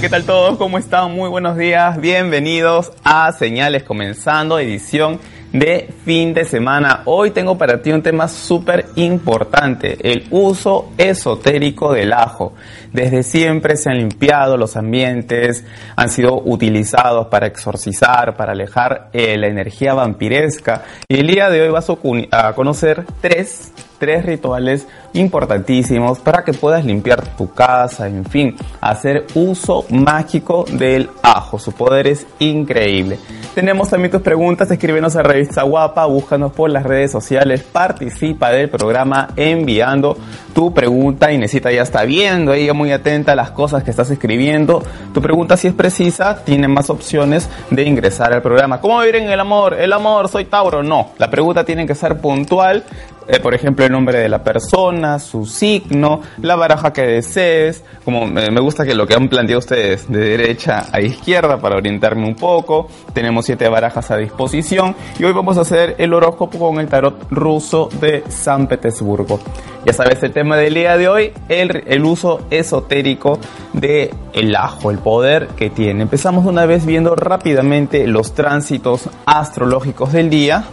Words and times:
¿qué 0.00 0.08
tal 0.08 0.24
todos? 0.24 0.58
¿Cómo 0.58 0.78
están? 0.78 1.12
Muy 1.12 1.28
buenos 1.28 1.56
días. 1.56 2.00
Bienvenidos 2.00 2.92
a 3.02 3.32
Señales 3.32 3.82
comenzando 3.82 4.60
edición 4.60 5.18
de 5.52 5.92
fin 6.04 6.34
de 6.34 6.44
semana. 6.44 7.02
Hoy 7.04 7.32
tengo 7.32 7.58
para 7.58 7.82
ti 7.82 7.90
un 7.90 8.02
tema 8.02 8.28
súper 8.28 8.86
importante, 8.94 9.98
el 10.08 10.26
uso 10.30 10.90
esotérico 10.98 11.92
del 11.92 12.12
ajo. 12.12 12.52
Desde 12.98 13.22
siempre 13.22 13.76
se 13.76 13.90
han 13.90 13.98
limpiado 13.98 14.56
los 14.56 14.76
ambientes, 14.76 15.64
han 15.94 16.10
sido 16.10 16.42
utilizados 16.44 17.28
para 17.28 17.46
exorcizar, 17.46 18.36
para 18.36 18.50
alejar 18.50 19.08
eh, 19.12 19.38
la 19.38 19.46
energía 19.46 19.94
vampiresca. 19.94 20.82
Y 21.06 21.20
el 21.20 21.28
día 21.28 21.48
de 21.48 21.62
hoy 21.62 21.70
vas 21.70 21.88
a 22.32 22.52
conocer 22.54 23.04
tres 23.20 23.72
tres 23.98 24.24
rituales 24.24 24.86
importantísimos 25.12 26.20
para 26.20 26.44
que 26.44 26.52
puedas 26.52 26.84
limpiar 26.84 27.26
tu 27.36 27.52
casa, 27.52 28.06
en 28.06 28.24
fin, 28.24 28.56
hacer 28.80 29.26
uso 29.34 29.84
mágico 29.90 30.64
del 30.70 31.10
ajo. 31.22 31.58
Su 31.58 31.72
poder 31.72 32.06
es 32.06 32.26
increíble. 32.38 33.18
Tenemos 33.54 33.90
también 33.90 34.12
tus 34.12 34.22
preguntas, 34.22 34.70
escríbenos 34.70 35.16
a 35.16 35.22
Revista 35.22 35.62
Guapa, 35.62 36.06
búscanos 36.06 36.52
por 36.52 36.70
las 36.70 36.84
redes 36.84 37.10
sociales, 37.10 37.62
participa 37.62 38.50
del 38.50 38.68
programa 38.68 39.28
enviando 39.36 40.16
tu 40.54 40.72
pregunta. 40.72 41.32
Inesita 41.32 41.72
ya 41.72 41.82
está 41.82 42.04
viendo, 42.04 42.52
ella 42.52 42.72
muy 42.72 42.87
atenta 42.92 43.32
a 43.32 43.36
las 43.36 43.50
cosas 43.50 43.82
que 43.82 43.90
estás 43.90 44.10
escribiendo. 44.10 44.82
Tu 45.12 45.20
pregunta 45.20 45.56
si 45.56 45.68
es 45.68 45.74
precisa, 45.74 46.44
tiene 46.44 46.68
más 46.68 46.90
opciones 46.90 47.48
de 47.70 47.82
ingresar 47.84 48.32
al 48.32 48.42
programa. 48.42 48.80
¿Cómo 48.80 49.00
vivir 49.00 49.16
en 49.16 49.30
el 49.30 49.40
amor? 49.40 49.74
El 49.74 49.92
amor, 49.92 50.28
soy 50.28 50.46
Tauro. 50.46 50.82
No, 50.82 51.12
la 51.18 51.30
pregunta 51.30 51.64
tiene 51.64 51.86
que 51.86 51.94
ser 51.94 52.20
puntual, 52.20 52.84
eh, 53.28 53.40
por 53.40 53.54
ejemplo, 53.54 53.84
el 53.84 53.92
nombre 53.92 54.18
de 54.18 54.28
la 54.28 54.42
persona, 54.42 55.18
su 55.18 55.44
signo, 55.44 56.22
la 56.40 56.56
baraja 56.56 56.94
que 56.94 57.02
desees, 57.02 57.84
como 58.02 58.26
me 58.26 58.60
gusta 58.60 58.86
que 58.86 58.94
lo 58.94 59.06
que 59.06 59.14
han 59.14 59.28
planteado 59.28 59.58
ustedes 59.58 60.10
de 60.10 60.18
derecha 60.18 60.86
a 60.90 61.02
izquierda 61.02 61.60
para 61.60 61.76
orientarme 61.76 62.26
un 62.26 62.34
poco. 62.34 62.88
Tenemos 63.12 63.44
siete 63.44 63.68
barajas 63.68 64.10
a 64.10 64.16
disposición 64.16 64.96
y 65.18 65.24
hoy 65.24 65.32
vamos 65.32 65.58
a 65.58 65.60
hacer 65.60 65.94
el 65.98 66.14
horóscopo 66.14 66.58
con 66.58 66.80
el 66.80 66.88
tarot 66.88 67.30
ruso 67.30 67.90
de 68.00 68.24
San 68.28 68.66
Petersburgo. 68.66 69.40
Ya 69.84 69.92
sabes 69.92 70.22
el 70.22 70.32
tema 70.32 70.56
del 70.56 70.72
día 70.72 70.96
de 70.96 71.08
hoy, 71.08 71.32
el, 71.50 71.84
el 71.86 72.04
uso 72.04 72.46
esotérico 72.50 73.38
de 73.74 74.14
el 74.32 74.56
ajo, 74.56 74.90
el 74.90 74.98
poder 74.98 75.48
que 75.48 75.68
tiene. 75.68 76.02
Empezamos 76.02 76.46
una 76.46 76.64
vez 76.64 76.86
viendo 76.86 77.14
rápidamente 77.14 78.06
los 78.06 78.32
tránsitos 78.32 79.10
astrológicos 79.26 80.14
del 80.14 80.30
día. 80.30 80.64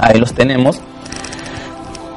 Ahí 0.00 0.18
los 0.18 0.32
tenemos 0.32 0.80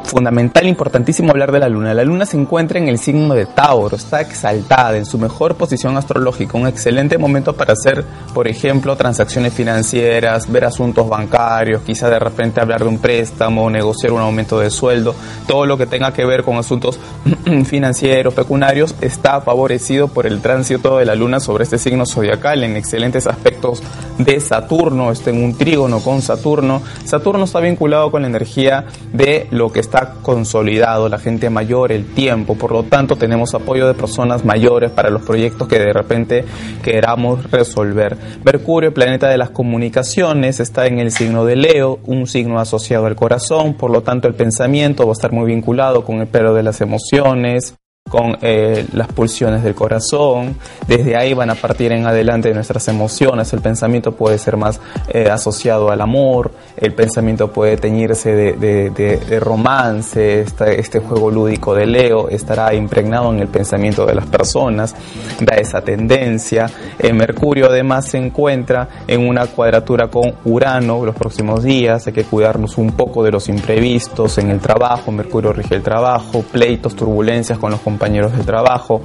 fundamental, 0.10 0.68
importantísimo 0.68 1.32
hablar 1.32 1.52
de 1.52 1.60
la 1.60 1.70
luna. 1.70 1.94
La 1.94 2.04
luna 2.04 2.26
se 2.26 2.36
encuentra 2.36 2.80
en 2.80 2.90
el 2.90 2.98
signo 2.98 3.36
de 3.36 3.46
Tauro, 3.46 3.96
está 3.96 4.22
exaltada 4.22 4.98
en 4.98 5.06
su 5.06 5.20
mejor 5.20 5.56
posición 5.56 5.96
astrológica, 5.98 6.58
un 6.58 6.68
excelente 6.68 7.18
momento 7.18 7.56
para 7.56 7.74
hacer, 7.74 8.04
por 8.34 8.48
ejemplo, 8.48 8.96
transacciones 8.96 9.54
financieras, 9.54 10.52
ver 10.52 10.66
asuntos 10.66 11.08
bancarios, 11.08 11.84
quizá 11.84 12.10
de 12.10 12.20
repente 12.20 12.60
hablar 12.60 12.82
de 12.82 12.88
un 12.88 12.98
préstamo, 12.98 13.70
negociar 13.70 14.12
un 14.12 14.22
aumento 14.22 14.60
de 14.60 14.72
sueldo, 14.72 15.14
todo 15.48 15.66
lo 15.66 15.78
que 15.78 15.86
tenga 15.86 16.12
que 16.12 16.26
ver 16.26 16.44
con 16.44 16.58
asuntos 16.58 17.00
financieros, 17.66 18.34
pecuniarios, 18.34 18.96
está 19.02 19.42
favorecido 19.42 20.08
por 20.08 20.26
el 20.26 20.42
tránsito 20.42 20.98
de 20.98 21.06
la 21.06 21.14
luna 21.14 21.40
sobre 21.40 21.64
este 21.64 21.78
signo 21.78 22.06
zodiacal 22.06 22.64
en 22.64 22.76
excelentes 22.76 23.28
aspectos 23.28 23.84
de 24.18 24.40
Saturno, 24.40 25.12
está 25.12 25.30
en 25.30 25.44
un 25.44 25.56
trígono 25.56 26.00
con 26.00 26.22
Saturno. 26.22 26.82
Saturno 27.06 27.46
está 27.46 27.60
vinculado 27.60 28.12
con 28.12 28.24
la 28.24 28.28
energía 28.28 28.86
de 29.14 29.48
lo 29.52 29.72
que 29.72 29.80
está 29.80 29.99
consolidado, 30.22 31.10
la 31.10 31.20
gente 31.20 31.50
mayor, 31.50 31.92
el 31.92 32.06
tiempo, 32.14 32.56
por 32.56 32.72
lo 32.72 32.84
tanto 32.84 33.16
tenemos 33.16 33.54
apoyo 33.54 33.88
de 33.88 33.94
personas 33.94 34.46
mayores 34.46 34.92
para 34.92 35.10
los 35.10 35.22
proyectos 35.22 35.68
que 35.68 35.80
de 35.80 35.94
repente 35.94 36.46
queramos 36.84 37.50
resolver. 37.52 38.18
Mercurio, 38.44 38.94
planeta 38.94 39.28
de 39.28 39.38
las 39.38 39.50
comunicaciones, 39.50 40.60
está 40.60 40.88
en 40.88 41.00
el 41.00 41.12
signo 41.12 41.46
de 41.46 41.56
Leo, 41.56 42.00
un 42.06 42.28
signo 42.28 42.60
asociado 42.60 43.06
al 43.06 43.16
corazón, 43.16 43.74
por 43.74 43.92
lo 43.92 44.02
tanto 44.02 44.28
el 44.28 44.36
pensamiento 44.36 45.06
va 45.06 45.12
a 45.12 45.14
estar 45.14 45.32
muy 45.32 45.46
vinculado 45.46 46.04
con 46.04 46.20
el 46.20 46.28
pelo 46.28 46.54
de 46.54 46.64
las 46.64 46.82
emociones, 46.82 47.76
con 48.10 48.38
eh, 48.42 48.86
las 48.92 49.08
pulsiones 49.08 49.64
del 49.64 49.76
corazón. 49.76 50.58
Desde 50.88 51.16
ahí 51.16 51.34
van 51.34 51.50
a 51.50 51.56
partir 51.56 51.92
en 51.92 52.06
adelante 52.06 52.54
nuestras 52.54 52.88
emociones. 52.88 53.54
El 53.54 53.62
pensamiento 53.62 54.12
puede 54.14 54.38
ser 54.38 54.58
más 54.58 54.82
eh, 55.08 55.30
asociado 55.30 55.92
al 55.92 56.02
amor, 56.02 56.52
el 56.76 56.94
pensamiento 56.94 57.52
puede 57.52 57.78
teñirse 57.78 58.34
de, 58.34 59.40
romance, 59.40 60.42
este, 60.42 60.80
este, 60.80 61.00
juego 61.00 61.30
lúdico 61.30 61.76
de 61.76 61.86
Leo 61.86 62.30
estará 62.30 62.74
impregnado 62.74 63.32
en 63.32 63.40
el 63.40 63.48
pensamiento 63.48 64.06
de 64.06 64.16
las 64.16 64.26
personas, 64.26 64.96
da 65.40 65.56
esa 65.56 65.82
tendencia. 65.82 66.70
Eh, 66.98 67.14
Mercurio 67.14 67.68
además 67.68 68.08
se 68.08 68.18
encuentra 68.18 68.90
en 69.08 69.28
una 69.28 69.46
cuadratura 69.48 70.08
con 70.08 70.34
Urano 70.46 71.06
los 71.06 71.16
próximos 71.16 71.64
días, 71.64 72.08
hay 72.08 72.14
que 72.14 72.24
cuidarnos 72.24 72.78
un 72.78 72.92
poco 72.92 73.24
de 73.24 73.32
los 73.32 73.48
imprevistos 73.50 74.38
en 74.40 74.50
el 74.50 74.60
trabajo, 74.60 75.12
Mercurio 75.12 75.54
rige 75.54 75.76
el 75.76 75.84
trabajo, 75.84 76.42
pleitos, 76.42 76.96
turbulencias 76.96 77.60
con 77.60 77.72
los 77.72 77.80
compañeros 77.82 77.99
compañeros 78.00 78.32
de 78.38 78.46
trabajo, 78.46 79.02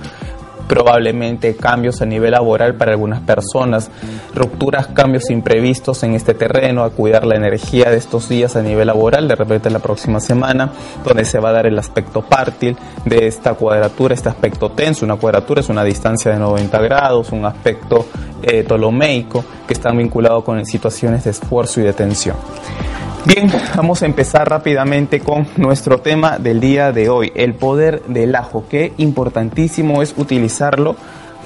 probablemente 0.69 1.56
cambios 1.56 2.00
a 2.00 2.06
nivel 2.06 2.31
laboral 2.31 2.76
para 2.76 2.93
algunas 2.93 3.20
personas, 3.20 3.91
rupturas, 4.35 4.87
cambios 4.87 5.31
imprevistos 5.31 6.05
en 6.05 6.14
este 6.14 6.32
terreno, 6.32 6.85
a 6.85 6.91
cuidar 6.91 7.26
la 7.26 7.35
energía 7.35 7.91
de 7.91 7.96
estos 7.96 8.29
días 8.29 8.55
a 8.55 8.62
nivel 8.62 8.87
laboral, 8.87 9.26
de 9.26 9.35
repente 9.35 9.69
la 9.69 9.81
próxima 9.81 10.20
semana, 10.20 10.70
donde 11.05 11.25
se 11.25 11.41
va 11.41 11.49
a 11.49 11.52
dar 11.52 11.67
el 11.67 11.76
aspecto 11.76 12.23
pártil 12.23 12.76
de 13.05 13.26
esta 13.26 13.55
cuadratura, 13.55 14.14
este 14.14 14.29
aspecto 14.29 14.70
tenso, 14.70 15.05
una 15.05 15.17
cuadratura 15.17 15.61
es 15.61 15.69
una 15.69 15.82
distancia 15.82 16.31
de 16.31 16.38
90 16.38 16.81
grados, 16.82 17.32
un 17.32 17.44
aspecto 17.44 18.06
eh, 18.43 18.62
tolomeico 18.62 19.44
que 19.67 19.75
está 19.75 19.90
vinculado 19.90 20.44
con 20.44 20.64
situaciones 20.64 21.25
de 21.25 21.31
esfuerzo 21.31 21.81
y 21.81 21.82
de 21.82 21.93
tensión. 21.94 22.37
Bien, 23.26 23.50
vamos 23.75 24.03
a 24.03 24.06
empezar 24.06 24.50
rápidamente 24.50 25.21
con 25.21 25.47
nuestro 25.56 26.00
tema 26.00 26.38
del 26.38 26.61
día 26.61 26.93
de 26.93 27.09
hoy, 27.09 27.32
el 27.35 27.55
poder 27.55 28.03
del 28.03 28.35
ajo. 28.35 28.67
Qué 28.69 28.93
importantísimo 28.99 30.03
es 30.03 30.15
utilizarlo 30.19 30.94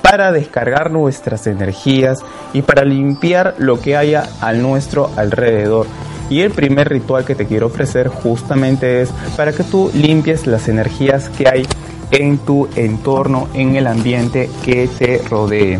para 0.02 0.32
descargar 0.32 0.90
nuestras 0.90 1.46
energías 1.46 2.18
y 2.52 2.62
para 2.62 2.84
limpiar 2.84 3.54
lo 3.58 3.80
que 3.80 3.96
haya 3.96 4.28
a 4.40 4.52
nuestro 4.54 5.12
alrededor. 5.14 5.86
Y 6.28 6.40
el 6.40 6.50
primer 6.50 6.88
ritual 6.88 7.24
que 7.24 7.36
te 7.36 7.46
quiero 7.46 7.68
ofrecer 7.68 8.08
justamente 8.08 9.00
es 9.00 9.10
para 9.36 9.52
que 9.52 9.62
tú 9.62 9.88
limpies 9.94 10.48
las 10.48 10.66
energías 10.66 11.28
que 11.28 11.48
hay 11.48 11.64
en 12.10 12.38
tu 12.38 12.68
entorno, 12.74 13.46
en 13.54 13.76
el 13.76 13.86
ambiente 13.86 14.50
que 14.64 14.88
te 14.88 15.22
rodee. 15.30 15.78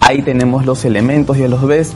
Ahí 0.00 0.22
tenemos 0.22 0.64
los 0.64 0.84
elementos, 0.84 1.38
ya 1.38 1.48
los 1.48 1.66
ves, 1.66 1.94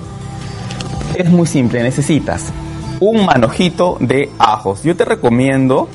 es 1.14 1.30
muy 1.30 1.46
simple, 1.46 1.82
necesitas 1.82 2.52
un 3.00 3.24
manojito 3.24 3.96
de 4.00 4.30
ajos. 4.38 4.82
Yo 4.82 4.96
te 4.96 5.04
recomiendo 5.04 5.88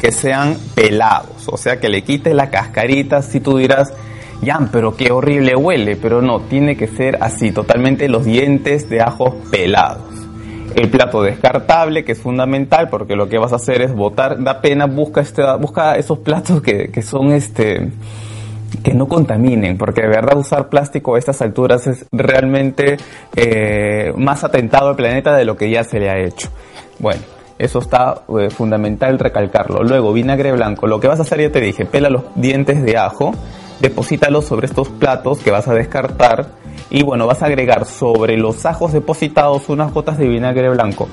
que 0.00 0.12
sean 0.12 0.56
pelados, 0.74 1.48
o 1.48 1.56
sea 1.56 1.80
que 1.80 1.88
le 1.88 2.02
quites 2.02 2.34
la 2.34 2.50
cascarita 2.50 3.22
si 3.22 3.40
tú 3.40 3.58
dirás, 3.58 3.92
ya, 4.40 4.60
pero 4.70 4.96
qué 4.96 5.10
horrible 5.10 5.56
huele, 5.56 5.96
pero 5.96 6.22
no, 6.22 6.40
tiene 6.40 6.76
que 6.76 6.86
ser 6.86 7.18
así, 7.20 7.50
totalmente 7.50 8.08
los 8.08 8.24
dientes 8.24 8.88
de 8.88 9.00
ajos 9.00 9.34
pelados. 9.50 10.04
El 10.76 10.90
plato 10.90 11.22
descartable, 11.22 12.04
que 12.04 12.12
es 12.12 12.20
fundamental 12.20 12.88
porque 12.88 13.16
lo 13.16 13.28
que 13.28 13.38
vas 13.38 13.52
a 13.52 13.56
hacer 13.56 13.82
es 13.82 13.92
botar, 13.92 14.40
da 14.42 14.60
pena, 14.60 14.86
busca, 14.86 15.20
este, 15.20 15.42
busca 15.56 15.96
esos 15.96 16.18
platos 16.18 16.62
que, 16.62 16.90
que 16.90 17.02
son 17.02 17.32
este 17.32 17.90
que 18.82 18.94
no 18.94 19.08
contaminen, 19.08 19.76
porque 19.78 20.02
de 20.02 20.08
verdad 20.08 20.36
usar 20.36 20.68
plástico 20.68 21.14
a 21.14 21.18
estas 21.18 21.40
alturas 21.42 21.86
es 21.86 22.06
realmente 22.12 22.96
eh, 23.34 24.12
más 24.16 24.44
atentado 24.44 24.88
al 24.88 24.96
planeta 24.96 25.36
de 25.36 25.44
lo 25.44 25.56
que 25.56 25.70
ya 25.70 25.84
se 25.84 25.98
le 25.98 26.10
ha 26.10 26.18
hecho. 26.18 26.48
Bueno, 26.98 27.22
eso 27.58 27.80
está 27.80 28.22
eh, 28.38 28.50
fundamental 28.50 29.18
recalcarlo. 29.18 29.82
Luego, 29.82 30.12
vinagre 30.12 30.52
blanco. 30.52 30.86
Lo 30.86 31.00
que 31.00 31.08
vas 31.08 31.18
a 31.18 31.22
hacer, 31.22 31.40
ya 31.40 31.50
te 31.50 31.60
dije, 31.60 31.86
pela 31.86 32.10
los 32.10 32.22
dientes 32.34 32.82
de 32.82 32.96
ajo, 32.96 33.34
deposítalos 33.80 34.44
sobre 34.44 34.66
estos 34.66 34.88
platos 34.88 35.38
que 35.38 35.50
vas 35.50 35.68
a 35.68 35.74
descartar 35.74 36.46
y 36.90 37.02
bueno, 37.02 37.26
vas 37.26 37.42
a 37.42 37.46
agregar 37.46 37.84
sobre 37.84 38.36
los 38.36 38.64
ajos 38.64 38.92
depositados 38.92 39.68
unas 39.68 39.92
gotas 39.92 40.18
de 40.18 40.26
vinagre 40.26 40.70
blanco 40.70 41.08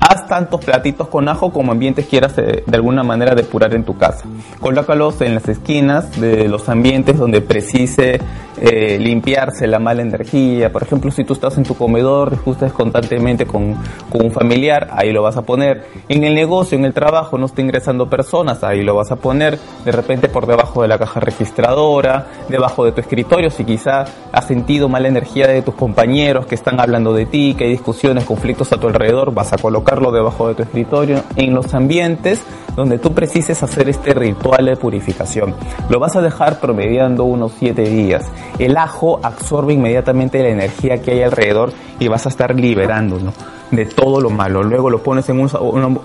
haz 0.00 0.26
tantos 0.26 0.64
platitos 0.64 1.08
con 1.08 1.28
ajo 1.28 1.52
como 1.52 1.72
ambientes 1.72 2.06
quieras 2.06 2.36
eh, 2.38 2.64
de, 2.66 2.76
alguna 2.76 3.02
manera 3.02 3.34
depurar 3.34 3.74
en 3.74 3.84
tu 3.84 3.96
casa. 3.96 4.24
Colócalos 4.58 5.20
en 5.20 5.34
las 5.34 5.48
esquinas 5.48 6.20
de 6.20 6.48
los 6.48 6.68
ambientes 6.68 7.18
donde 7.18 7.40
precise 7.40 8.20
eh, 8.60 8.98
limpiarse 8.98 9.66
la 9.66 9.78
mala 9.78 10.02
energía. 10.02 10.72
Por 10.72 10.82
ejemplo, 10.82 11.10
si 11.10 11.24
tú 11.24 11.34
estás 11.34 11.56
en 11.58 11.64
tu 11.64 11.74
comedor, 11.76 12.30
discutes 12.30 12.72
constantemente 12.72 13.46
con, 13.46 13.76
con 14.10 14.24
un 14.24 14.32
familiar, 14.32 14.88
ahí 14.92 15.12
lo 15.12 15.22
vas 15.22 15.36
a 15.36 15.42
poner. 15.42 15.84
En 16.08 16.24
el 16.24 16.34
negocio, 16.34 16.76
en 16.76 16.84
el 16.84 16.92
trabajo, 16.92 17.38
no 17.38 17.46
está 17.46 17.60
ingresando 17.60 18.08
personas, 18.08 18.64
ahí 18.64 18.82
lo 18.82 18.94
vas 18.94 19.12
a 19.12 19.16
poner. 19.16 19.58
De 19.84 19.92
repente 19.92 20.28
por 20.28 20.46
debajo 20.46 20.82
de 20.82 20.88
la 20.88 20.98
caja 20.98 21.20
registradora, 21.20 22.26
debajo 22.48 22.84
de 22.84 22.92
tu 22.92 23.00
escritorio, 23.00 23.50
si 23.50 23.64
quizá 23.64 24.04
has 24.32 24.46
sentido 24.46 24.88
mala 24.88 25.08
energía 25.08 25.46
de 25.46 25.62
tus 25.62 25.74
compañeros 25.74 26.46
que 26.46 26.54
están 26.54 26.80
hablando 26.80 27.12
de 27.12 27.26
ti, 27.26 27.54
que 27.56 27.64
hay 27.64 27.70
discusiones, 27.70 28.24
conflictos 28.24 28.72
a 28.72 28.76
tu 28.78 28.86
alrededor, 28.86 29.32
vas 29.32 29.52
a 29.52 29.58
colocar 29.58 29.89
debajo 30.12 30.48
de 30.48 30.54
tu 30.54 30.62
escritorio, 30.62 31.22
en 31.36 31.52
los 31.52 31.74
ambientes 31.74 32.40
donde 32.76 32.98
tú 32.98 33.12
precises 33.12 33.62
hacer 33.62 33.88
este 33.88 34.14
ritual 34.14 34.64
de 34.64 34.76
purificación. 34.76 35.54
Lo 35.88 35.98
vas 35.98 36.14
a 36.14 36.22
dejar 36.22 36.60
promediando 36.60 37.24
unos 37.24 37.52
7 37.58 37.82
días. 37.82 38.30
El 38.58 38.76
ajo 38.76 39.18
absorbe 39.22 39.74
inmediatamente 39.74 40.42
la 40.42 40.50
energía 40.50 41.02
que 41.02 41.10
hay 41.10 41.22
alrededor 41.22 41.72
y 41.98 42.08
vas 42.08 42.26
a 42.26 42.28
estar 42.28 42.54
liberándolo 42.54 43.32
de 43.70 43.86
todo 43.86 44.20
lo 44.20 44.30
malo. 44.30 44.62
Luego 44.62 44.90
lo 44.90 45.02
pones 45.02 45.28
en 45.28 45.40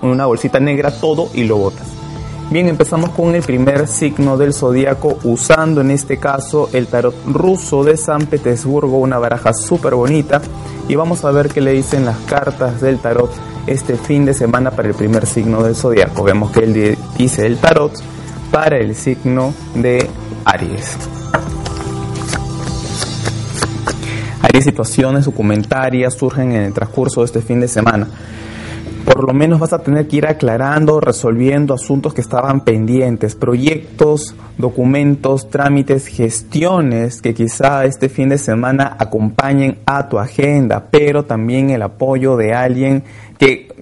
una 0.02 0.26
bolsita 0.26 0.58
negra 0.58 0.90
todo 0.90 1.28
y 1.32 1.44
lo 1.44 1.56
botas. 1.56 2.05
Bien, 2.48 2.68
empezamos 2.68 3.10
con 3.10 3.34
el 3.34 3.42
primer 3.42 3.88
signo 3.88 4.36
del 4.36 4.54
zodiaco 4.54 5.18
usando 5.24 5.80
en 5.80 5.90
este 5.90 6.18
caso 6.18 6.70
el 6.72 6.86
tarot 6.86 7.12
ruso 7.26 7.82
de 7.82 7.96
San 7.96 8.26
Petersburgo, 8.26 8.98
una 8.98 9.18
baraja 9.18 9.52
súper 9.52 9.96
bonita. 9.96 10.40
Y 10.88 10.94
vamos 10.94 11.24
a 11.24 11.32
ver 11.32 11.48
qué 11.48 11.60
le 11.60 11.72
dicen 11.72 12.04
las 12.04 12.18
cartas 12.18 12.80
del 12.80 13.00
tarot 13.00 13.32
este 13.66 13.96
fin 13.96 14.24
de 14.24 14.32
semana 14.32 14.70
para 14.70 14.86
el 14.86 14.94
primer 14.94 15.26
signo 15.26 15.64
del 15.64 15.74
zodiaco. 15.74 16.22
Vemos 16.22 16.52
que 16.52 16.60
él 16.60 16.96
dice 17.18 17.46
el 17.46 17.58
tarot 17.58 17.92
para 18.52 18.78
el 18.78 18.94
signo 18.94 19.52
de 19.74 20.08
Aries. 20.44 20.98
Hay 24.40 24.62
situaciones 24.62 25.24
documentarias 25.24 26.14
surgen 26.14 26.52
en 26.52 26.62
el 26.62 26.72
transcurso 26.72 27.22
de 27.22 27.26
este 27.26 27.42
fin 27.42 27.58
de 27.58 27.66
semana 27.66 28.06
por 29.06 29.24
lo 29.24 29.32
menos 29.32 29.60
vas 29.60 29.72
a 29.72 29.78
tener 29.78 30.08
que 30.08 30.16
ir 30.16 30.26
aclarando, 30.26 31.00
resolviendo 31.00 31.72
asuntos 31.72 32.12
que 32.12 32.20
estaban 32.20 32.62
pendientes, 32.62 33.36
proyectos, 33.36 34.34
documentos, 34.58 35.48
trámites, 35.48 36.08
gestiones 36.08 37.22
que 37.22 37.32
quizá 37.32 37.84
este 37.84 38.08
fin 38.08 38.28
de 38.28 38.38
semana 38.38 38.96
acompañen 38.98 39.78
a 39.86 40.08
tu 40.08 40.18
agenda, 40.18 40.88
pero 40.90 41.24
también 41.24 41.70
el 41.70 41.82
apoyo 41.82 42.36
de 42.36 42.52
alguien 42.52 43.04
que 43.38 43.75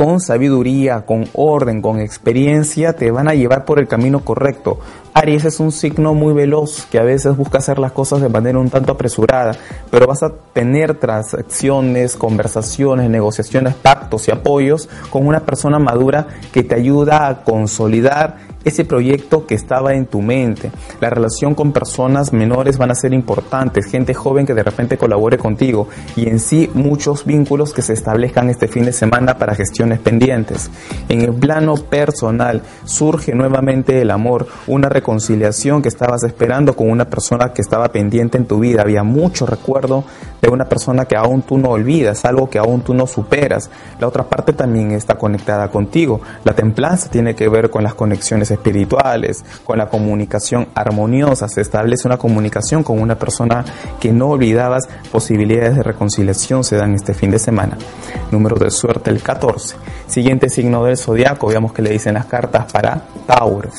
con 0.00 0.18
sabiduría, 0.18 1.04
con 1.04 1.28
orden, 1.34 1.82
con 1.82 2.00
experiencia, 2.00 2.94
te 2.94 3.10
van 3.10 3.28
a 3.28 3.34
llevar 3.34 3.66
por 3.66 3.78
el 3.78 3.86
camino 3.86 4.20
correcto. 4.20 4.78
Aries 5.12 5.44
es 5.44 5.60
un 5.60 5.72
signo 5.72 6.14
muy 6.14 6.32
veloz 6.32 6.86
que 6.86 6.98
a 6.98 7.02
veces 7.02 7.36
busca 7.36 7.58
hacer 7.58 7.78
las 7.78 7.92
cosas 7.92 8.22
de 8.22 8.30
manera 8.30 8.58
un 8.58 8.70
tanto 8.70 8.92
apresurada, 8.92 9.54
pero 9.90 10.06
vas 10.06 10.22
a 10.22 10.32
tener 10.54 10.94
transacciones, 10.94 12.16
conversaciones, 12.16 13.10
negociaciones, 13.10 13.74
pactos 13.74 14.26
y 14.28 14.30
apoyos 14.30 14.88
con 15.10 15.26
una 15.26 15.40
persona 15.40 15.78
madura 15.78 16.28
que 16.50 16.62
te 16.62 16.76
ayuda 16.76 17.28
a 17.28 17.44
consolidar 17.44 18.38
ese 18.64 18.84
proyecto 18.84 19.46
que 19.46 19.54
estaba 19.54 19.94
en 19.94 20.06
tu 20.06 20.20
mente. 20.20 20.70
La 21.00 21.10
relación 21.10 21.54
con 21.54 21.72
personas 21.72 22.32
menores 22.32 22.78
van 22.78 22.90
a 22.90 22.94
ser 22.94 23.12
importantes, 23.12 23.86
gente 23.86 24.14
joven 24.14 24.46
que 24.46 24.54
de 24.54 24.62
repente 24.62 24.98
colabore 24.98 25.38
contigo 25.38 25.88
y 26.16 26.28
en 26.28 26.38
sí 26.38 26.70
muchos 26.74 27.24
vínculos 27.24 27.72
que 27.72 27.82
se 27.82 27.94
establezcan 27.94 28.50
este 28.50 28.68
fin 28.68 28.84
de 28.84 28.92
semana 28.92 29.38
para 29.38 29.54
gestiones 29.54 29.98
pendientes. 29.98 30.70
En 31.08 31.22
el 31.22 31.32
plano 31.32 31.74
personal 31.74 32.62
surge 32.84 33.34
nuevamente 33.34 34.00
el 34.00 34.10
amor, 34.10 34.46
una 34.66 34.88
reconciliación 34.88 35.82
que 35.82 35.88
estabas 35.88 36.22
esperando 36.24 36.76
con 36.76 36.90
una 36.90 37.06
persona 37.06 37.52
que 37.52 37.62
estaba 37.62 37.88
pendiente 37.90 38.36
en 38.36 38.46
tu 38.46 38.60
vida. 38.60 38.82
Había 38.82 39.02
mucho 39.02 39.46
recuerdo 39.46 40.04
de 40.40 40.48
una 40.48 40.66
persona 40.66 41.04
que 41.04 41.16
aún 41.16 41.42
tú 41.42 41.58
no 41.58 41.70
olvidas, 41.70 42.24
algo 42.24 42.48
que 42.48 42.58
aún 42.58 42.82
tú 42.82 42.94
no 42.94 43.06
superas. 43.06 43.70
La 43.98 44.08
otra 44.08 44.24
parte 44.24 44.52
también 44.52 44.92
está 44.92 45.16
conectada 45.16 45.68
contigo. 45.68 46.20
La 46.44 46.54
templanza 46.54 47.10
tiene 47.10 47.34
que 47.34 47.48
ver 47.48 47.70
con 47.70 47.82
las 47.82 47.94
conexiones 47.94 48.49
espirituales, 48.50 49.44
con 49.64 49.78
la 49.78 49.88
comunicación 49.88 50.68
armoniosa. 50.74 51.48
Se 51.48 51.60
establece 51.60 52.08
una 52.08 52.16
comunicación 52.16 52.82
con 52.82 53.00
una 53.00 53.16
persona 53.16 53.64
que 54.00 54.12
no 54.12 54.28
olvidabas. 54.28 54.88
Posibilidades 55.12 55.76
de 55.76 55.82
reconciliación 55.82 56.64
se 56.64 56.76
dan 56.76 56.94
este 56.94 57.14
fin 57.14 57.30
de 57.30 57.38
semana. 57.38 57.76
Número 58.30 58.56
de 58.56 58.70
suerte 58.70 59.10
el 59.10 59.22
14. 59.22 59.76
Siguiente 60.06 60.48
signo 60.48 60.84
del 60.84 60.96
zodiaco, 60.96 61.48
veamos 61.48 61.72
que 61.72 61.82
le 61.82 61.90
dicen 61.90 62.14
las 62.14 62.26
cartas 62.26 62.72
para 62.72 63.02
Tauro. 63.26 63.70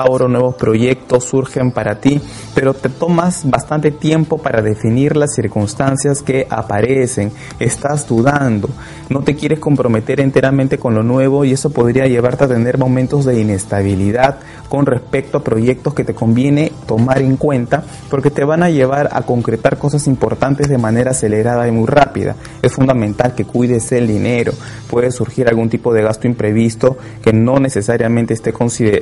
Tauro, 0.00 0.28
nuevos 0.28 0.54
proyectos 0.54 1.24
surgen 1.24 1.72
para 1.72 2.00
ti, 2.00 2.22
pero 2.54 2.72
te 2.72 2.88
tomas 2.88 3.42
bastante 3.44 3.90
tiempo 3.90 4.38
para 4.38 4.62
definir 4.62 5.14
las 5.14 5.34
circunstancias 5.34 6.22
que 6.22 6.46
aparecen. 6.48 7.30
Estás 7.58 8.08
dudando, 8.08 8.70
no 9.10 9.20
te 9.20 9.34
quieres 9.34 9.58
comprometer 9.58 10.20
enteramente 10.20 10.78
con 10.78 10.94
lo 10.94 11.02
nuevo 11.02 11.44
y 11.44 11.52
eso 11.52 11.68
podría 11.68 12.06
llevarte 12.06 12.44
a 12.44 12.48
tener 12.48 12.78
momentos 12.78 13.26
de 13.26 13.42
inestabilidad 13.42 14.38
con 14.70 14.86
respecto 14.86 15.36
a 15.36 15.44
proyectos 15.44 15.92
que 15.92 16.04
te 16.04 16.14
conviene 16.14 16.72
tomar 16.86 17.20
en 17.20 17.36
cuenta 17.36 17.82
porque 18.08 18.30
te 18.30 18.44
van 18.44 18.62
a 18.62 18.70
llevar 18.70 19.10
a 19.12 19.22
concretar 19.22 19.76
cosas 19.76 20.06
importantes 20.06 20.68
de 20.68 20.78
manera 20.78 21.10
acelerada 21.10 21.68
y 21.68 21.72
muy 21.72 21.86
rápida. 21.86 22.36
Es 22.62 22.72
fundamental 22.72 23.34
que 23.34 23.44
cuides 23.44 23.92
el 23.92 24.06
dinero. 24.06 24.52
Puede 24.88 25.10
surgir 25.10 25.48
algún 25.48 25.68
tipo 25.68 25.92
de 25.92 26.02
gasto 26.02 26.26
imprevisto 26.26 26.96
que 27.20 27.32
no 27.32 27.58
necesariamente 27.58 28.32
esté, 28.32 28.54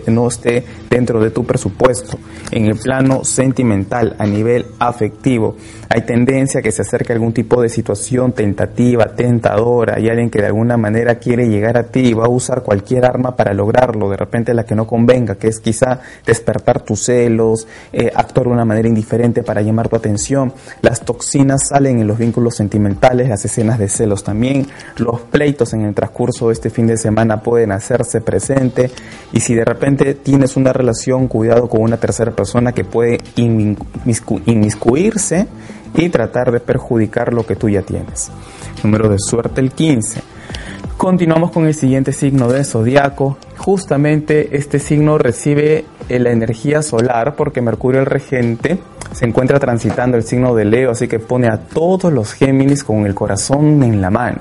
no 0.08 0.26
esté 0.26 0.64
dentro 0.88 1.20
de 1.20 1.30
tu 1.30 1.44
presupuesto. 1.44 2.18
En 2.50 2.66
el 2.66 2.76
plano 2.76 3.24
sentimental, 3.24 4.16
a 4.18 4.26
nivel 4.26 4.66
afectivo, 4.78 5.56
hay 5.88 6.02
tendencia 6.02 6.60
a 6.60 6.62
que 6.62 6.72
se 6.72 6.82
acerque 6.82 7.12
algún 7.12 7.32
tipo 7.32 7.62
de 7.62 7.68
situación 7.68 8.32
tentativa, 8.32 9.14
tentadora, 9.14 9.94
hay 9.96 10.08
alguien 10.08 10.30
que 10.30 10.40
de 10.40 10.46
alguna 10.46 10.76
manera 10.76 11.16
quiere 11.16 11.48
llegar 11.48 11.78
a 11.78 11.84
ti 11.84 12.00
y 12.00 12.14
va 12.14 12.26
a 12.26 12.30
usar 12.30 12.62
cualquier 12.62 13.04
arma 13.04 13.36
para 13.36 13.54
lograrlo, 13.54 14.10
de 14.10 14.16
repente 14.16 14.54
la 14.54 14.64
que 14.64 14.74
no 14.74 14.86
convenga, 14.86 15.36
que 15.36 15.48
es 15.48 15.60
quizá 15.60 16.00
despertar 16.26 16.82
tus 16.82 17.04
celos, 17.04 17.66
eh, 17.92 18.10
actuar 18.14 18.46
de 18.46 18.52
una 18.52 18.64
manera 18.64 18.88
indiferente 18.88 19.42
para 19.42 19.62
llamar 19.62 19.88
tu 19.88 19.96
atención. 19.96 20.52
Las 20.82 21.00
toxinas 21.00 21.68
salen 21.68 22.00
en 22.00 22.06
los 22.06 22.18
vínculos 22.18 22.54
sentimentales, 22.54 23.28
las 23.28 23.44
escenas 23.44 23.78
de 23.78 23.88
celos 23.88 24.24
también, 24.24 24.66
los 24.96 25.20
pleitos 25.22 25.72
en 25.72 25.82
el 25.82 25.94
transcurso 25.94 26.48
de 26.48 26.54
este 26.54 26.70
fin 26.70 26.86
de 26.86 26.96
semana 26.96 27.42
pueden 27.42 27.72
hacerse 27.72 28.20
presente 28.20 28.90
y 29.32 29.40
si 29.40 29.54
de 29.54 29.64
repente 29.64 30.14
tienes 30.14 30.56
una 30.56 30.72
relación, 30.78 31.28
cuidado 31.28 31.68
con 31.68 31.82
una 31.82 31.98
tercera 31.98 32.30
persona 32.30 32.72
que 32.72 32.84
puede 32.84 33.18
inmiscuirse 34.46 35.46
y 35.94 36.08
tratar 36.08 36.50
de 36.52 36.60
perjudicar 36.60 37.32
lo 37.32 37.44
que 37.44 37.56
tú 37.56 37.68
ya 37.68 37.82
tienes. 37.82 38.30
Número 38.82 39.08
de 39.08 39.18
suerte 39.18 39.60
el 39.60 39.72
15. 39.72 40.22
Continuamos 40.96 41.52
con 41.52 41.66
el 41.66 41.74
siguiente 41.74 42.12
signo 42.12 42.48
de 42.48 42.64
zodiaco. 42.64 43.38
Justamente 43.56 44.56
este 44.56 44.78
signo 44.78 45.18
recibe 45.18 45.84
la 46.08 46.30
energía 46.30 46.82
solar 46.82 47.36
porque 47.36 47.60
Mercurio 47.60 48.00
el 48.00 48.06
regente 48.06 48.78
se 49.12 49.26
encuentra 49.26 49.58
transitando 49.58 50.16
el 50.16 50.24
signo 50.24 50.54
de 50.54 50.64
Leo, 50.64 50.90
así 50.90 51.08
que 51.08 51.18
pone 51.18 51.48
a 51.48 51.58
todos 51.58 52.12
los 52.12 52.32
Géminis 52.32 52.84
con 52.84 53.06
el 53.06 53.14
corazón 53.14 53.82
en 53.82 54.00
la 54.00 54.10
mano 54.10 54.40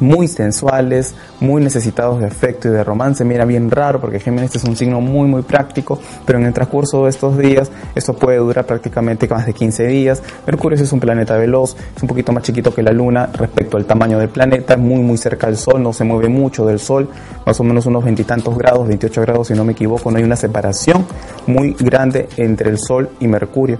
muy 0.00 0.28
sensuales, 0.28 1.14
muy 1.40 1.62
necesitados 1.62 2.20
de 2.20 2.26
afecto 2.26 2.68
y 2.68 2.72
de 2.72 2.82
romance. 2.82 3.24
Mira, 3.24 3.44
bien 3.44 3.70
raro 3.70 4.00
porque 4.00 4.20
Géminis 4.20 4.56
es 4.56 4.64
un 4.64 4.76
signo 4.76 5.00
muy, 5.00 5.28
muy 5.28 5.42
práctico, 5.42 5.98
pero 6.26 6.38
en 6.38 6.46
el 6.46 6.52
transcurso 6.52 7.04
de 7.04 7.10
estos 7.10 7.38
días, 7.38 7.70
esto 7.94 8.14
puede 8.14 8.38
durar 8.38 8.66
prácticamente 8.66 9.28
más 9.28 9.46
de 9.46 9.52
15 9.52 9.86
días. 9.86 10.22
Mercurio 10.46 10.82
es 10.82 10.92
un 10.92 11.00
planeta 11.00 11.36
veloz, 11.36 11.76
es 11.96 12.02
un 12.02 12.08
poquito 12.08 12.32
más 12.32 12.42
chiquito 12.42 12.74
que 12.74 12.82
la 12.82 12.92
Luna 12.92 13.28
respecto 13.32 13.76
al 13.76 13.84
tamaño 13.84 14.18
del 14.18 14.28
planeta, 14.28 14.76
muy, 14.76 15.02
muy 15.02 15.18
cerca 15.18 15.46
del 15.46 15.56
Sol, 15.56 15.82
no 15.82 15.92
se 15.92 16.04
mueve 16.04 16.28
mucho 16.28 16.66
del 16.66 16.78
Sol, 16.78 17.08
más 17.44 17.58
o 17.60 17.64
menos 17.64 17.86
unos 17.86 18.04
veintitantos 18.04 18.56
grados, 18.56 18.88
28 18.88 19.20
grados 19.22 19.48
si 19.48 19.54
no 19.54 19.64
me 19.64 19.72
equivoco, 19.72 20.10
no 20.10 20.18
hay 20.18 20.24
una 20.24 20.36
separación 20.36 21.04
muy 21.46 21.74
grande 21.78 22.28
entre 22.36 22.70
el 22.70 22.78
Sol 22.78 23.10
y 23.20 23.28
Mercurio. 23.28 23.78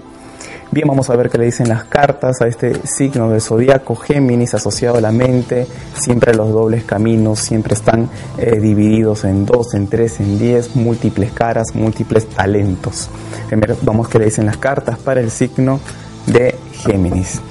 Bien, 0.73 0.87
vamos 0.87 1.09
a 1.09 1.17
ver 1.17 1.29
qué 1.29 1.37
le 1.37 1.43
dicen 1.43 1.67
las 1.67 1.83
cartas 1.83 2.41
a 2.41 2.47
este 2.47 2.87
signo 2.87 3.29
del 3.29 3.41
zodiaco 3.41 3.93
Géminis 3.93 4.53
asociado 4.53 4.99
a 4.99 5.01
la 5.01 5.11
mente. 5.11 5.67
Siempre 5.93 6.33
los 6.33 6.49
dobles 6.53 6.85
caminos, 6.85 7.39
siempre 7.39 7.73
están 7.73 8.09
eh, 8.37 8.57
divididos 8.57 9.25
en 9.25 9.45
dos, 9.45 9.73
en 9.73 9.87
tres, 9.87 10.21
en 10.21 10.39
diez, 10.39 10.73
múltiples 10.77 11.33
caras, 11.33 11.75
múltiples 11.75 12.25
talentos. 12.29 13.09
Primero 13.49 13.75
vamos 13.81 14.07
a 14.07 14.11
qué 14.11 14.19
le 14.19 14.25
dicen 14.25 14.45
las 14.45 14.55
cartas 14.55 14.97
para 14.97 15.19
el 15.19 15.29
signo 15.29 15.81
de 16.27 16.55
Géminis. 16.71 17.41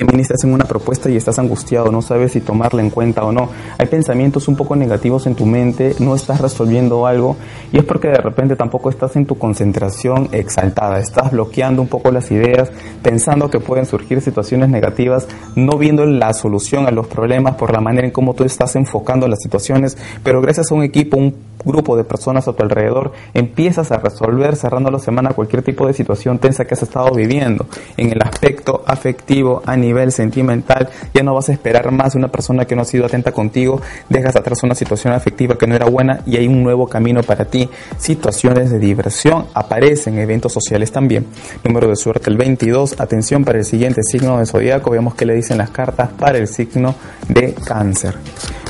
Géminis 0.00 0.28
te 0.28 0.34
hacen 0.34 0.52
una 0.52 0.64
propuesta 0.64 1.10
y 1.10 1.16
estás 1.16 1.38
angustiado, 1.38 1.92
no 1.92 2.00
sabes 2.00 2.32
si 2.32 2.40
tomarla 2.40 2.80
en 2.80 2.88
cuenta 2.88 3.22
o 3.24 3.32
no. 3.32 3.50
Hay 3.76 3.86
pensamientos 3.86 4.48
un 4.48 4.56
poco 4.56 4.74
negativos 4.74 5.26
en 5.26 5.34
tu 5.34 5.44
mente, 5.44 5.94
no 5.98 6.14
estás 6.14 6.40
resolviendo 6.40 7.06
algo 7.06 7.36
y 7.70 7.78
es 7.78 7.84
porque 7.84 8.08
de 8.08 8.16
repente 8.16 8.56
tampoco 8.56 8.88
estás 8.88 9.16
en 9.16 9.26
tu 9.26 9.36
concentración 9.36 10.28
exaltada, 10.32 10.98
estás 10.98 11.32
bloqueando 11.32 11.82
un 11.82 11.88
poco 11.88 12.10
las 12.10 12.30
ideas, 12.30 12.70
pensando 13.02 13.50
que 13.50 13.60
pueden 13.60 13.84
surgir 13.84 14.22
situaciones 14.22 14.70
negativas, 14.70 15.28
no 15.54 15.76
viendo 15.76 16.06
la 16.06 16.32
solución 16.32 16.86
a 16.86 16.90
los 16.90 17.06
problemas 17.06 17.56
por 17.56 17.72
la 17.72 17.80
manera 17.80 18.06
en 18.06 18.12
cómo 18.12 18.34
tú 18.34 18.44
estás 18.44 18.76
enfocando 18.76 19.28
las 19.28 19.40
situaciones, 19.42 19.98
pero 20.24 20.40
gracias 20.40 20.72
a 20.72 20.74
un 20.74 20.82
equipo, 20.82 21.18
un 21.18 21.50
grupo 21.64 21.96
de 21.96 22.04
personas 22.04 22.48
a 22.48 22.52
tu 22.52 22.62
alrededor, 22.62 23.12
empiezas 23.34 23.92
a 23.92 23.98
resolver 23.98 24.56
cerrando 24.56 24.90
la 24.90 24.98
semana 24.98 25.30
cualquier 25.30 25.62
tipo 25.62 25.86
de 25.86 25.92
situación 25.92 26.38
tensa 26.38 26.64
que 26.64 26.74
has 26.74 26.82
estado 26.82 27.12
viviendo. 27.14 27.66
En 27.96 28.10
el 28.10 28.22
aspecto 28.22 28.82
afectivo, 28.86 29.62
a 29.66 29.76
nivel 29.90 30.12
sentimental, 30.12 30.88
ya 31.12 31.22
no 31.22 31.34
vas 31.34 31.48
a 31.48 31.52
esperar 31.52 31.90
más 31.90 32.14
una 32.14 32.28
persona 32.28 32.64
que 32.64 32.76
no 32.76 32.82
ha 32.82 32.84
sido 32.84 33.06
atenta 33.06 33.32
contigo, 33.32 33.80
dejas 34.08 34.36
atrás 34.36 34.62
una 34.62 34.74
situación 34.74 35.12
afectiva 35.12 35.58
que 35.58 35.66
no 35.66 35.74
era 35.74 35.86
buena 35.86 36.20
y 36.26 36.36
hay 36.36 36.46
un 36.46 36.62
nuevo 36.62 36.86
camino 36.86 37.22
para 37.22 37.44
ti. 37.44 37.68
Situaciones 37.98 38.70
de 38.70 38.78
diversión 38.78 39.46
aparecen, 39.54 40.18
eventos 40.18 40.52
sociales 40.52 40.92
también. 40.92 41.26
Número 41.64 41.88
de 41.88 41.96
suerte 41.96 42.30
el 42.30 42.36
22, 42.36 43.00
atención 43.00 43.44
para 43.44 43.58
el 43.58 43.64
siguiente 43.64 44.02
signo 44.02 44.38
de 44.38 44.46
zodiaco, 44.46 44.90
veamos 44.90 45.14
qué 45.14 45.26
le 45.26 45.34
dicen 45.34 45.58
las 45.58 45.70
cartas 45.70 46.10
para 46.18 46.38
el 46.38 46.46
signo 46.46 46.94
de 47.28 47.54
cáncer. 47.54 48.16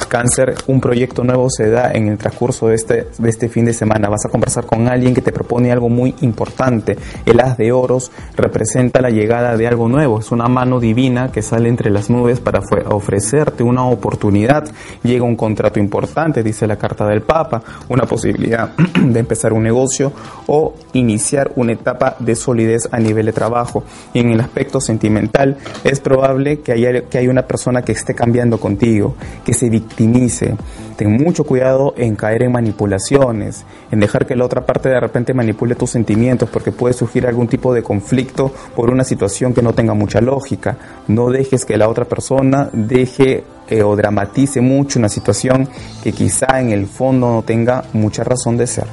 Cáncer, 0.07 0.55
un 0.67 0.81
proyecto 0.81 1.25
nuevo 1.25 1.49
se 1.51 1.71
da 1.71 1.93
en 1.93 2.09
el 2.09 2.19
transcurso 2.19 2.69
de 2.69 2.75
este, 2.75 3.07
de 3.19 3.29
este 3.29 3.49
fin 3.49 3.65
de 3.65 3.73
semana. 3.73 4.09
Vas 4.09 4.27
a 4.27 4.29
conversar 4.29 4.67
con 4.67 4.89
alguien 4.89 5.15
que 5.15 5.21
te 5.21 5.33
propone 5.33 5.73
algo 5.73 5.89
muy 5.89 6.15
importante. 6.21 6.97
El 7.25 7.41
haz 7.41 7.57
de 7.57 7.73
oros 7.73 8.11
representa 8.37 9.01
la 9.01 9.11
llegada 9.11 9.57
de 9.57 9.67
algo 9.67 9.89
nuevo. 9.89 10.21
Es 10.21 10.33
una 10.33 10.49
mano 10.49 10.81
divina 10.81 11.31
que 11.33 11.43
sale 11.43 11.69
entre 11.69 11.91
las 11.91 12.11
nubes 12.11 12.41
para 12.41 12.61
ofrecerte 12.89 13.63
una 13.63 13.85
oportunidad. 13.85 14.69
Llega 15.03 15.25
un 15.25 15.37
contrato 15.37 15.79
importante, 15.79 16.43
dice 16.43 16.67
la 16.67 16.77
carta 16.77 17.07
del 17.07 17.23
Papa, 17.23 17.63
una 17.89 18.05
posibilidad 18.05 18.73
de 19.03 19.21
empezar 19.21 19.53
un 19.53 19.63
negocio 19.63 20.13
o 20.47 20.75
iniciar 20.93 21.53
una 21.57 21.73
etapa 21.73 22.17
de 22.19 22.35
solidez 22.35 22.89
a 22.91 22.99
nivel 22.99 23.27
de 23.27 23.33
trabajo. 23.33 23.85
Y 24.13 24.21
en 24.21 24.31
el 24.31 24.41
aspecto 24.41 24.81
sentimental 24.81 25.57
es 25.85 26.01
probable 26.01 26.61
que 26.61 26.73
haya, 26.73 27.03
que 27.03 27.19
haya 27.19 27.31
una 27.31 27.47
persona 27.47 27.83
que 27.83 27.93
esté 27.93 28.15
cambiando 28.15 28.59
contigo, 28.59 29.15
que 29.45 29.55
se 29.55 29.67
victimice. 29.91 30.55
Ten 30.97 31.13
mucho 31.13 31.45
cuidado 31.45 31.95
en 31.97 32.15
caer 32.15 32.43
en 32.43 32.53
manipulaciones, 32.53 33.65
en 33.91 34.01
dejar 34.01 34.27
que 34.27 34.37
la 34.37 34.45
otra 34.45 34.67
parte 34.67 34.89
de 34.89 35.01
repente 35.01 35.35
manipule 35.35 35.75
tus 35.75 35.91
sentimientos, 35.91 36.49
porque 36.51 36.73
puede 36.73 36.95
surgir 36.95 37.27
algún 37.27 37.49
tipo 37.49 37.73
de 37.73 37.83
conflicto 37.83 38.53
por 38.77 38.91
una 38.91 39.05
situación 39.05 39.55
que 39.55 39.63
no 39.63 39.73
tenga 39.73 39.95
mucha 39.95 40.21
lógica. 40.21 40.77
No 41.09 41.31
dejes 41.31 41.65
que 41.65 41.77
la 41.77 41.89
otra 41.89 42.05
persona 42.05 42.69
deje 42.73 43.45
eh, 43.69 43.83
o 43.83 43.97
dramatice 43.97 44.61
mucho 44.61 44.99
una 44.99 45.09
situación 45.09 45.69
que 46.03 46.13
quizá 46.13 46.61
en 46.61 46.71
el 46.71 46.87
fondo 46.87 47.33
no 47.33 47.43
tenga 47.43 47.85
mucha 47.93 48.23
razón 48.23 48.57
de 48.57 48.67
ser. 48.67 48.87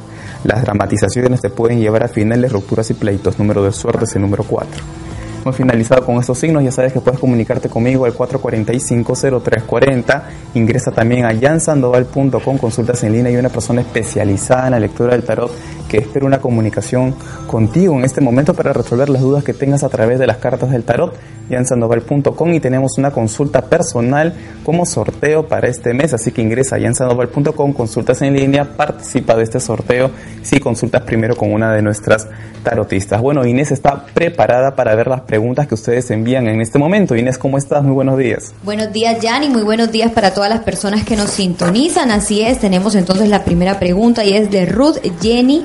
Las 0.44 0.62
dramatizaciones 0.62 1.42
te 1.42 1.50
pueden 1.50 1.80
llevar 1.80 2.04
a 2.04 2.08
finales, 2.08 2.52
rupturas 2.52 2.90
y 2.90 2.94
pleitos. 2.94 3.38
Número 3.38 3.64
de 3.64 3.72
suerte 3.74 4.06
es 4.06 4.16
el 4.16 4.22
número 4.22 4.44
4 4.44 5.08
finalizado 5.56 6.06
con 6.06 6.20
estos 6.20 6.38
signos, 6.38 6.64
ya 6.64 6.72
sabes 6.72 6.94
que 6.94 7.02
puedes 7.02 7.20
comunicarte 7.20 7.70
conmigo 7.70 8.06
al 8.06 8.14
445-0340. 8.14 10.22
Ingresa 10.56 10.92
también 10.92 11.26
a 11.26 11.34
jansandoval.com, 11.34 12.58
consultas 12.58 13.04
en 13.04 13.14
línea 13.14 13.32
y 13.32 13.38
una 13.38 13.50
persona 13.50 13.82
especializada 13.82 14.68
en 14.68 14.72
la 14.72 14.80
lectura 14.80 15.14
del 15.14 15.24
tarot 15.24 15.52
que 15.88 15.98
espera 15.98 16.26
una 16.26 16.40
comunicación 16.40 17.16
contigo 17.48 17.98
en 17.98 18.04
este 18.04 18.22
momento 18.22 18.54
para 18.54 18.74
resolver 18.74 19.10
las 19.10 19.22
dudas 19.22 19.44
que 19.44 19.54
tengas 19.54 19.84
a 19.84 19.90
través 19.90 20.20
de 20.20 20.28
las 20.28 20.38
cartas 20.38 20.70
del 20.70 20.84
tarot, 20.84 21.16
jansandoval.com 21.50 22.54
y 22.54 22.60
tenemos 22.60 22.98
una 22.98 23.12
consulta 23.12 23.64
personal 23.64 24.34
como 24.64 24.86
sorteo 24.86 25.48
para 25.48 25.68
este 25.68 25.94
mes, 25.94 26.14
así 26.14 26.32
que 26.32 26.42
ingresa 26.42 26.76
a 26.76 26.80
jansandoval.com, 26.80 27.74
consultas 27.74 28.22
en 28.22 28.36
línea, 28.36 28.76
participa 28.76 29.36
de 29.36 29.44
este 29.44 29.60
sorteo 29.60 30.12
si 30.42 30.60
consultas 30.60 31.04
primero 31.04 31.36
con 31.36 31.54
una 31.54 31.74
de 31.74 31.82
nuestras 31.82 32.28
tarotistas. 32.64 33.22
Bueno, 33.22 33.46
Inés 33.46 33.72
está 33.72 34.06
preparada 34.14 34.76
para 34.76 34.94
ver 34.96 35.08
las 35.08 35.22
preguntas 35.22 35.37
que 35.68 35.76
ustedes 35.76 36.10
envían 36.12 36.48
en 36.48 36.62
este 36.62 36.80
momento. 36.80 37.16
Inés, 37.16 37.38
¿cómo 37.38 37.58
estás? 37.58 37.84
Muy 37.84 37.94
buenos 37.94 38.18
días. 38.18 38.54
Buenos 38.64 38.92
días, 38.92 39.18
Jan, 39.22 39.44
y 39.44 39.50
muy 39.50 39.62
buenos 39.62 39.92
días 39.92 40.12
para 40.12 40.34
todas 40.34 40.50
las 40.50 40.62
personas 40.62 41.04
que 41.04 41.16
nos 41.16 41.30
sintonizan. 41.30 42.12
Así 42.12 42.42
es, 42.42 42.60
tenemos 42.60 42.96
entonces 42.96 43.30
la 43.30 43.44
primera 43.44 43.80
pregunta 43.80 44.26
y 44.26 44.34
es 44.34 44.50
de 44.50 44.66
Ruth 44.66 44.98
Jenny 45.22 45.64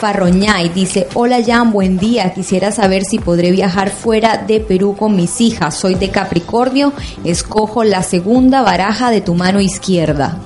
Farroñay. 0.00 0.70
Dice, 0.70 1.06
hola 1.14 1.38
Jan, 1.44 1.70
buen 1.70 1.98
día. 1.98 2.32
Quisiera 2.32 2.72
saber 2.72 3.04
si 3.04 3.18
podré 3.18 3.50
viajar 3.50 3.90
fuera 3.90 4.38
de 4.38 4.60
Perú 4.60 4.96
con 4.96 5.14
mis 5.14 5.40
hijas. 5.40 5.74
Soy 5.74 5.94
de 5.94 6.08
Capricornio, 6.08 6.92
escojo 7.24 7.84
la 7.84 8.02
segunda 8.02 8.62
baraja 8.62 9.10
de 9.10 9.20
tu 9.20 9.34
mano 9.34 9.60
izquierda. 9.60 10.38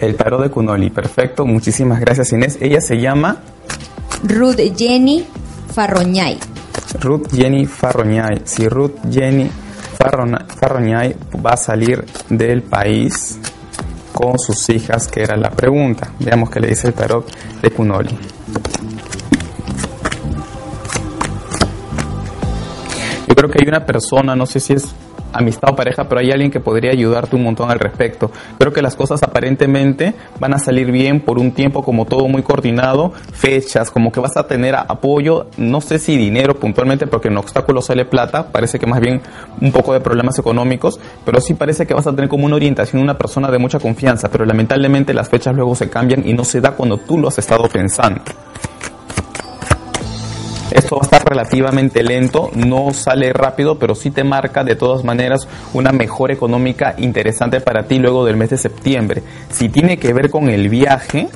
El 0.00 0.14
paro 0.14 0.40
de 0.40 0.50
Cunoli, 0.50 0.90
perfecto. 0.90 1.46
Muchísimas 1.46 2.00
gracias 2.00 2.32
Inés. 2.32 2.58
Ella 2.60 2.80
se 2.80 3.00
llama... 3.00 3.42
Ruth 4.22 4.60
Jenny 4.76 5.24
Farroñay. 5.72 6.38
Ruth 6.98 7.28
Jenny 7.32 7.66
Farroñay. 7.66 8.42
Si 8.44 8.68
Ruth 8.68 8.98
Jenny 9.10 9.50
Farroñay 9.98 11.14
va 11.44 11.50
a 11.52 11.56
salir 11.56 12.04
del 12.28 12.62
país 12.62 13.38
con 14.12 14.38
sus 14.38 14.68
hijas, 14.70 15.08
que 15.08 15.22
era 15.22 15.36
la 15.36 15.50
pregunta. 15.50 16.12
Veamos 16.18 16.50
qué 16.50 16.60
le 16.60 16.68
dice 16.68 16.88
el 16.88 16.94
tarot 16.94 17.26
de 17.62 17.70
Cunoli. 17.70 18.18
Yo 23.28 23.34
creo 23.34 23.50
que 23.50 23.58
hay 23.62 23.68
una 23.68 23.86
persona, 23.86 24.34
no 24.34 24.44
sé 24.44 24.58
si 24.60 24.72
es 24.72 24.94
amistad 25.32 25.70
o 25.70 25.76
pareja, 25.76 26.04
pero 26.08 26.20
hay 26.20 26.30
alguien 26.30 26.50
que 26.50 26.60
podría 26.60 26.92
ayudarte 26.92 27.36
un 27.36 27.44
montón 27.44 27.70
al 27.70 27.78
respecto. 27.78 28.30
Creo 28.58 28.72
que 28.72 28.82
las 28.82 28.96
cosas 28.96 29.22
aparentemente 29.22 30.14
van 30.38 30.54
a 30.54 30.58
salir 30.58 30.90
bien 30.90 31.20
por 31.20 31.38
un 31.38 31.52
tiempo 31.52 31.82
como 31.82 32.04
todo 32.04 32.28
muy 32.28 32.42
coordinado, 32.42 33.12
fechas, 33.32 33.90
como 33.90 34.12
que 34.12 34.20
vas 34.20 34.36
a 34.36 34.46
tener 34.46 34.74
apoyo, 34.74 35.46
no 35.56 35.80
sé 35.80 35.98
si 35.98 36.16
dinero 36.16 36.54
puntualmente, 36.54 37.06
porque 37.06 37.28
en 37.28 37.36
obstáculo 37.36 37.82
sale 37.82 38.04
plata, 38.04 38.48
parece 38.48 38.78
que 38.78 38.86
más 38.86 39.00
bien 39.00 39.20
un 39.60 39.72
poco 39.72 39.92
de 39.92 40.00
problemas 40.00 40.38
económicos, 40.38 41.00
pero 41.24 41.40
sí 41.40 41.54
parece 41.54 41.86
que 41.86 41.94
vas 41.94 42.06
a 42.06 42.12
tener 42.14 42.28
como 42.28 42.46
una 42.46 42.56
orientación, 42.56 43.02
una 43.02 43.18
persona 43.18 43.50
de 43.50 43.58
mucha 43.58 43.78
confianza, 43.78 44.30
pero 44.30 44.44
lamentablemente 44.44 45.14
las 45.14 45.28
fechas 45.28 45.54
luego 45.54 45.74
se 45.74 45.88
cambian 45.88 46.26
y 46.26 46.32
no 46.32 46.44
se 46.44 46.60
da 46.60 46.72
cuando 46.72 46.98
tú 46.98 47.18
lo 47.18 47.28
has 47.28 47.38
estado 47.38 47.68
pensando. 47.68 48.20
Esto 50.72 50.96
va 50.96 51.02
a 51.02 51.04
estar 51.04 51.28
relativamente 51.28 52.02
lento, 52.04 52.50
no 52.54 52.92
sale 52.92 53.32
rápido, 53.32 53.78
pero 53.78 53.96
sí 53.96 54.10
te 54.10 54.22
marca 54.22 54.62
de 54.62 54.76
todas 54.76 55.04
maneras 55.04 55.48
una 55.72 55.90
mejora 55.90 56.32
económica 56.32 56.94
interesante 56.98 57.60
para 57.60 57.84
ti 57.84 57.98
luego 57.98 58.24
del 58.24 58.36
mes 58.36 58.50
de 58.50 58.58
septiembre. 58.58 59.22
Si 59.50 59.68
tiene 59.68 59.98
que 59.98 60.12
ver 60.12 60.30
con 60.30 60.48
el 60.48 60.68
viaje, 60.68 61.28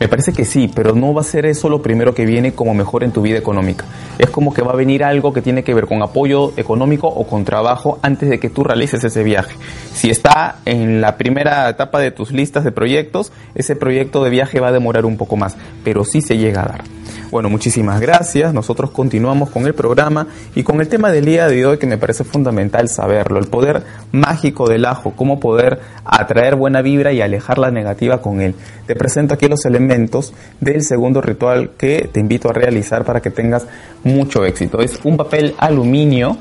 me 0.00 0.08
parece 0.08 0.32
que 0.32 0.46
sí, 0.46 0.70
pero 0.74 0.94
no 0.94 1.12
va 1.12 1.20
a 1.20 1.24
ser 1.24 1.44
eso 1.44 1.68
lo 1.68 1.82
primero 1.82 2.14
que 2.14 2.24
viene 2.24 2.52
como 2.52 2.72
mejor 2.72 3.04
en 3.04 3.12
tu 3.12 3.20
vida 3.20 3.36
económica. 3.36 3.84
Es 4.18 4.30
como 4.30 4.52
que 4.52 4.62
va 4.62 4.72
a 4.72 4.76
venir 4.76 5.04
algo 5.04 5.32
que 5.32 5.42
tiene 5.42 5.62
que 5.62 5.74
ver 5.74 5.86
con 5.86 6.02
apoyo 6.02 6.52
económico 6.56 7.06
o 7.08 7.26
con 7.26 7.44
trabajo 7.44 7.98
antes 8.02 8.28
de 8.28 8.38
que 8.38 8.50
tú 8.50 8.64
realices 8.64 9.02
ese 9.04 9.22
viaje. 9.22 9.54
Si 9.94 10.10
está 10.10 10.56
en 10.64 11.00
la 11.00 11.16
primera 11.16 11.68
etapa 11.68 12.00
de 12.00 12.10
tus 12.10 12.32
listas 12.32 12.64
de 12.64 12.72
proyectos, 12.72 13.32
ese 13.54 13.76
proyecto 13.76 14.24
de 14.24 14.30
viaje 14.30 14.60
va 14.60 14.68
a 14.68 14.72
demorar 14.72 15.06
un 15.06 15.16
poco 15.16 15.36
más, 15.36 15.56
pero 15.84 16.04
sí 16.04 16.20
se 16.20 16.36
llega 16.36 16.62
a 16.62 16.68
dar. 16.68 16.84
Bueno, 17.30 17.50
muchísimas 17.50 18.00
gracias. 18.00 18.54
Nosotros 18.54 18.90
continuamos 18.90 19.50
con 19.50 19.66
el 19.66 19.74
programa 19.74 20.28
y 20.54 20.62
con 20.62 20.80
el 20.80 20.88
tema 20.88 21.12
del 21.12 21.26
día 21.26 21.46
de 21.46 21.66
hoy 21.66 21.76
que 21.76 21.86
me 21.86 21.98
parece 21.98 22.24
fundamental 22.24 22.88
saberlo, 22.88 23.38
el 23.38 23.48
poder 23.48 23.82
mágico 24.12 24.66
del 24.66 24.86
ajo, 24.86 25.12
cómo 25.14 25.38
poder 25.38 25.78
atraer 26.06 26.56
buena 26.56 26.80
vibra 26.80 27.12
y 27.12 27.20
alejar 27.20 27.58
la 27.58 27.70
negativa 27.70 28.22
con 28.22 28.40
él. 28.40 28.54
Te 28.86 28.96
presento 28.96 29.34
aquí 29.34 29.46
los 29.46 29.66
elementos 29.66 30.32
del 30.60 30.82
segundo 30.82 31.20
ritual 31.20 31.72
que 31.76 32.08
te 32.10 32.20
invito 32.20 32.48
a 32.48 32.54
realizar 32.54 33.04
para 33.04 33.20
que 33.20 33.30
tengas 33.30 33.66
mucho 34.14 34.44
éxito. 34.44 34.80
Es 34.80 34.98
un 35.04 35.16
papel 35.16 35.54
aluminio, 35.58 36.36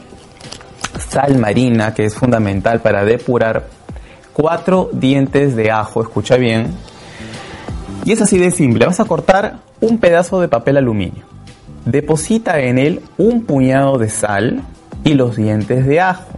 sal 1.09 1.37
marina, 1.37 1.93
que 1.93 2.05
es 2.05 2.15
fundamental 2.15 2.81
para 2.81 3.05
depurar, 3.05 3.67
cuatro 4.33 4.89
dientes 4.93 5.55
de 5.55 5.71
ajo, 5.71 6.01
escucha 6.01 6.37
bien, 6.37 6.73
y 8.07 8.13
es 8.13 8.21
así 8.21 8.37
de 8.37 8.51
simple, 8.51 8.85
vas 8.85 9.01
a 9.01 9.05
cortar 9.05 9.57
un 9.81 9.97
pedazo 9.97 10.39
de 10.39 10.47
papel 10.47 10.77
aluminio. 10.77 11.25
Deposita 11.83 12.59
en 12.61 12.77
él 12.77 13.01
un 13.17 13.43
puñado 13.43 13.97
de 13.97 14.09
sal 14.09 14.61
y 15.03 15.13
los 15.13 15.35
dientes 15.35 15.85
de 15.85 15.99
ajo. 15.99 16.29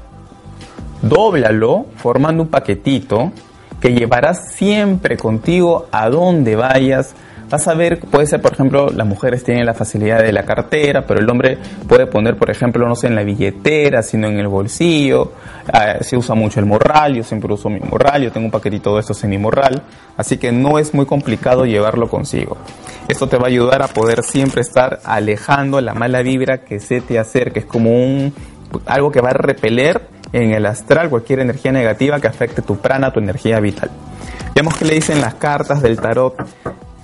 Dóblalo 1.04 1.86
formando 1.98 2.42
un 2.42 2.50
paquetito 2.50 3.32
que 3.80 3.94
llevarás 3.94 4.52
siempre 4.54 5.16
contigo 5.16 5.88
a 5.92 6.10
donde 6.10 6.56
vayas 6.56 7.14
vas 7.50 7.68
a 7.68 7.74
ver, 7.74 8.00
puede 8.00 8.28
ser, 8.28 8.42
por 8.42 8.54
ejemplo, 8.54 8.90
las 8.90 9.08
mujeres 9.08 9.44
tienen 9.44 9.66
la 9.66 9.74
facilidad 9.74 10.22
de 10.22 10.32
la 10.32 10.44
cartera, 10.44 11.06
pero 11.06 11.20
el 11.20 11.30
hombre 11.30 11.58
puede 11.88 12.06
poner, 12.08 12.38
por 12.38 12.50
ejemplo, 12.50 12.88
no 12.88 12.96
sé, 12.96 13.08
en 13.08 13.16
la 13.16 13.24
billetera, 13.24 14.04
sino 14.04 14.28
en 14.28 14.40
el 14.40 14.48
bolsillo. 14.48 15.32
Ah, 15.72 15.98
se 16.02 16.16
usa 16.16 16.36
mucho 16.36 16.60
el 16.60 16.66
morral, 16.66 17.16
yo 17.16 17.24
siempre 17.24 17.52
uso 17.52 17.70
mi 17.70 17.80
morral, 17.80 18.24
yo 18.24 18.32
tengo 18.32 18.46
un 18.46 18.52
paquetito 18.52 18.94
de 18.96 19.02
estos 19.02 19.24
en 19.24 19.32
mi 19.32 19.38
morral, 19.38 19.82
así 20.18 20.38
que 20.38 20.52
no 20.52 20.80
es 20.80 20.94
muy 20.94 21.06
complicado 21.06 21.66
llevarlo 21.66 22.08
consigo. 22.08 22.58
Esto 23.08 23.28
te 23.28 23.38
va 23.38 23.46
a 23.46 23.48
ayudar 23.48 23.82
a 23.82 23.88
poder 23.88 24.24
siempre 24.24 24.62
estar 24.62 25.00
alejando 25.04 25.82
la 25.82 25.94
mala 25.94 26.22
vibra 26.22 26.60
que 26.60 26.80
se 26.80 27.02
te 27.02 27.18
acerque, 27.18 27.60
es 27.60 27.66
como 27.66 27.92
un 27.92 28.34
algo 28.86 29.12
que 29.12 29.22
va 29.22 29.30
a 29.30 29.34
repeler 29.34 30.08
en 30.32 30.52
el 30.52 30.68
astral 30.68 31.10
cualquier 31.10 31.40
energía 31.40 31.72
negativa 31.72 32.20
que 32.20 32.28
afecte 32.28 32.62
tu 32.62 32.78
prana, 32.78 33.12
tu 33.12 33.20
energía 33.20 33.60
vital. 33.60 33.90
Vemos 34.54 34.76
que 34.78 34.86
le 34.86 34.94
dicen 34.94 35.22
las 35.22 35.36
cartas 35.36 35.82
del 35.82 36.00
tarot 36.00 36.36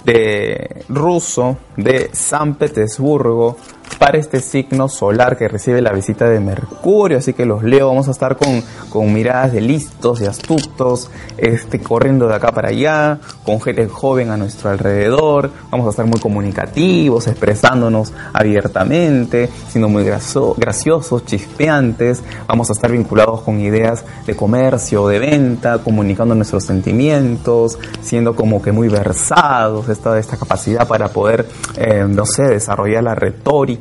de 0.06 0.86
ruso 0.90 1.58
de 1.76 2.10
San 2.14 2.56
Petersburgo 2.56 3.58
para 3.98 4.18
este 4.18 4.40
signo 4.40 4.90
solar 4.90 5.38
que 5.38 5.48
recibe 5.48 5.82
la 5.82 5.92
visita 5.92 6.28
de 6.28 6.40
Mercurio. 6.40 7.18
Así 7.18 7.34
que 7.34 7.46
los 7.46 7.64
leo, 7.64 7.88
vamos 7.88 8.08
a 8.08 8.12
estar 8.12 8.38
con, 8.38 8.64
con 8.90 9.14
miradas 9.14 9.54
de 9.54 9.62
listos 9.62 10.22
y 10.22 10.26
astutos, 10.26 11.10
este, 11.38 11.80
corriendo 11.80 12.28
de 12.28 12.36
acá 12.36 12.52
para 12.52 12.70
allá, 12.70 13.20
con 13.44 13.62
gente 13.62 13.88
joven 13.88 14.32
a 14.32 14.38
nuestro 14.38 14.70
alrededor. 14.70 15.50
Vamos 15.72 15.88
a 15.88 15.90
estar 15.92 16.06
muy 16.06 16.20
comunicativos, 16.20 17.28
expresándonos 17.28 18.14
abiertamente, 18.34 19.50
siendo 19.70 19.90
muy 19.90 20.04
graciosos, 20.04 21.26
chispeantes. 21.26 22.24
Vamos 22.48 22.70
a 22.70 22.74
estar 22.74 22.92
vinculados 22.92 23.42
con 23.42 23.60
ideas 23.60 24.04
de 24.26 24.36
comercio, 24.36 25.08
de 25.08 25.20
venta, 25.20 25.80
comunicando 25.80 26.36
nuestros 26.36 26.64
sentimientos, 26.64 27.80
siendo 28.02 28.36
como 28.36 28.62
que 28.62 28.72
muy 28.72 28.88
versados, 28.88 29.90
esta, 29.90 30.18
esta 30.20 30.38
capacidad 30.38 30.88
para 30.88 31.10
poder, 31.10 31.48
eh, 31.78 32.06
no 32.08 32.26
sé, 32.26 32.44
desarrollar 32.44 33.04
la 33.04 33.16
retórica 33.16 33.75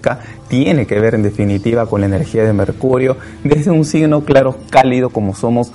tiene 0.48 0.86
que 0.86 0.98
ver 1.00 1.14
en 1.14 1.22
definitiva 1.22 1.86
con 1.86 2.00
la 2.00 2.06
energía 2.06 2.44
de 2.44 2.52
Mercurio 2.52 3.16
desde 3.42 3.70
un 3.70 3.84
signo 3.84 4.24
claro 4.24 4.58
cálido 4.70 5.10
como 5.10 5.34
somos 5.34 5.72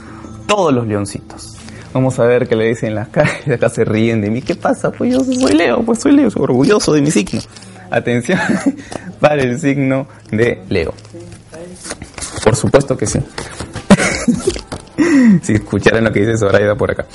todos 0.47 0.73
los 0.73 0.87
leoncitos. 0.87 1.55
Vamos 1.93 2.19
a 2.19 2.25
ver 2.25 2.47
qué 2.47 2.55
le 2.55 2.67
dicen 2.67 2.95
las 2.95 3.09
caras. 3.09 3.47
Acá 3.47 3.69
se 3.69 3.83
ríen 3.83 4.21
de 4.21 4.29
mí. 4.29 4.41
¿Qué 4.41 4.55
pasa? 4.55 4.91
Pues 4.91 5.13
yo 5.13 5.23
soy 5.23 5.53
Leo, 5.53 5.81
pues 5.83 5.99
soy 5.99 6.11
Leo, 6.13 6.29
soy 6.29 6.43
orgulloso 6.43 6.93
de 6.93 7.01
mi 7.01 7.11
signo. 7.11 7.41
Atención 7.89 8.39
para 9.19 9.41
el 9.41 9.59
signo 9.59 10.07
de 10.31 10.61
Leo. 10.69 10.93
Por 12.43 12.55
supuesto 12.55 12.95
que 12.95 13.07
sí. 13.07 13.19
si 15.41 15.53
escucharan 15.53 16.03
lo 16.03 16.11
que 16.11 16.21
dice 16.21 16.37
Zoraida 16.37 16.75
por 16.75 16.91
acá. 16.91 17.05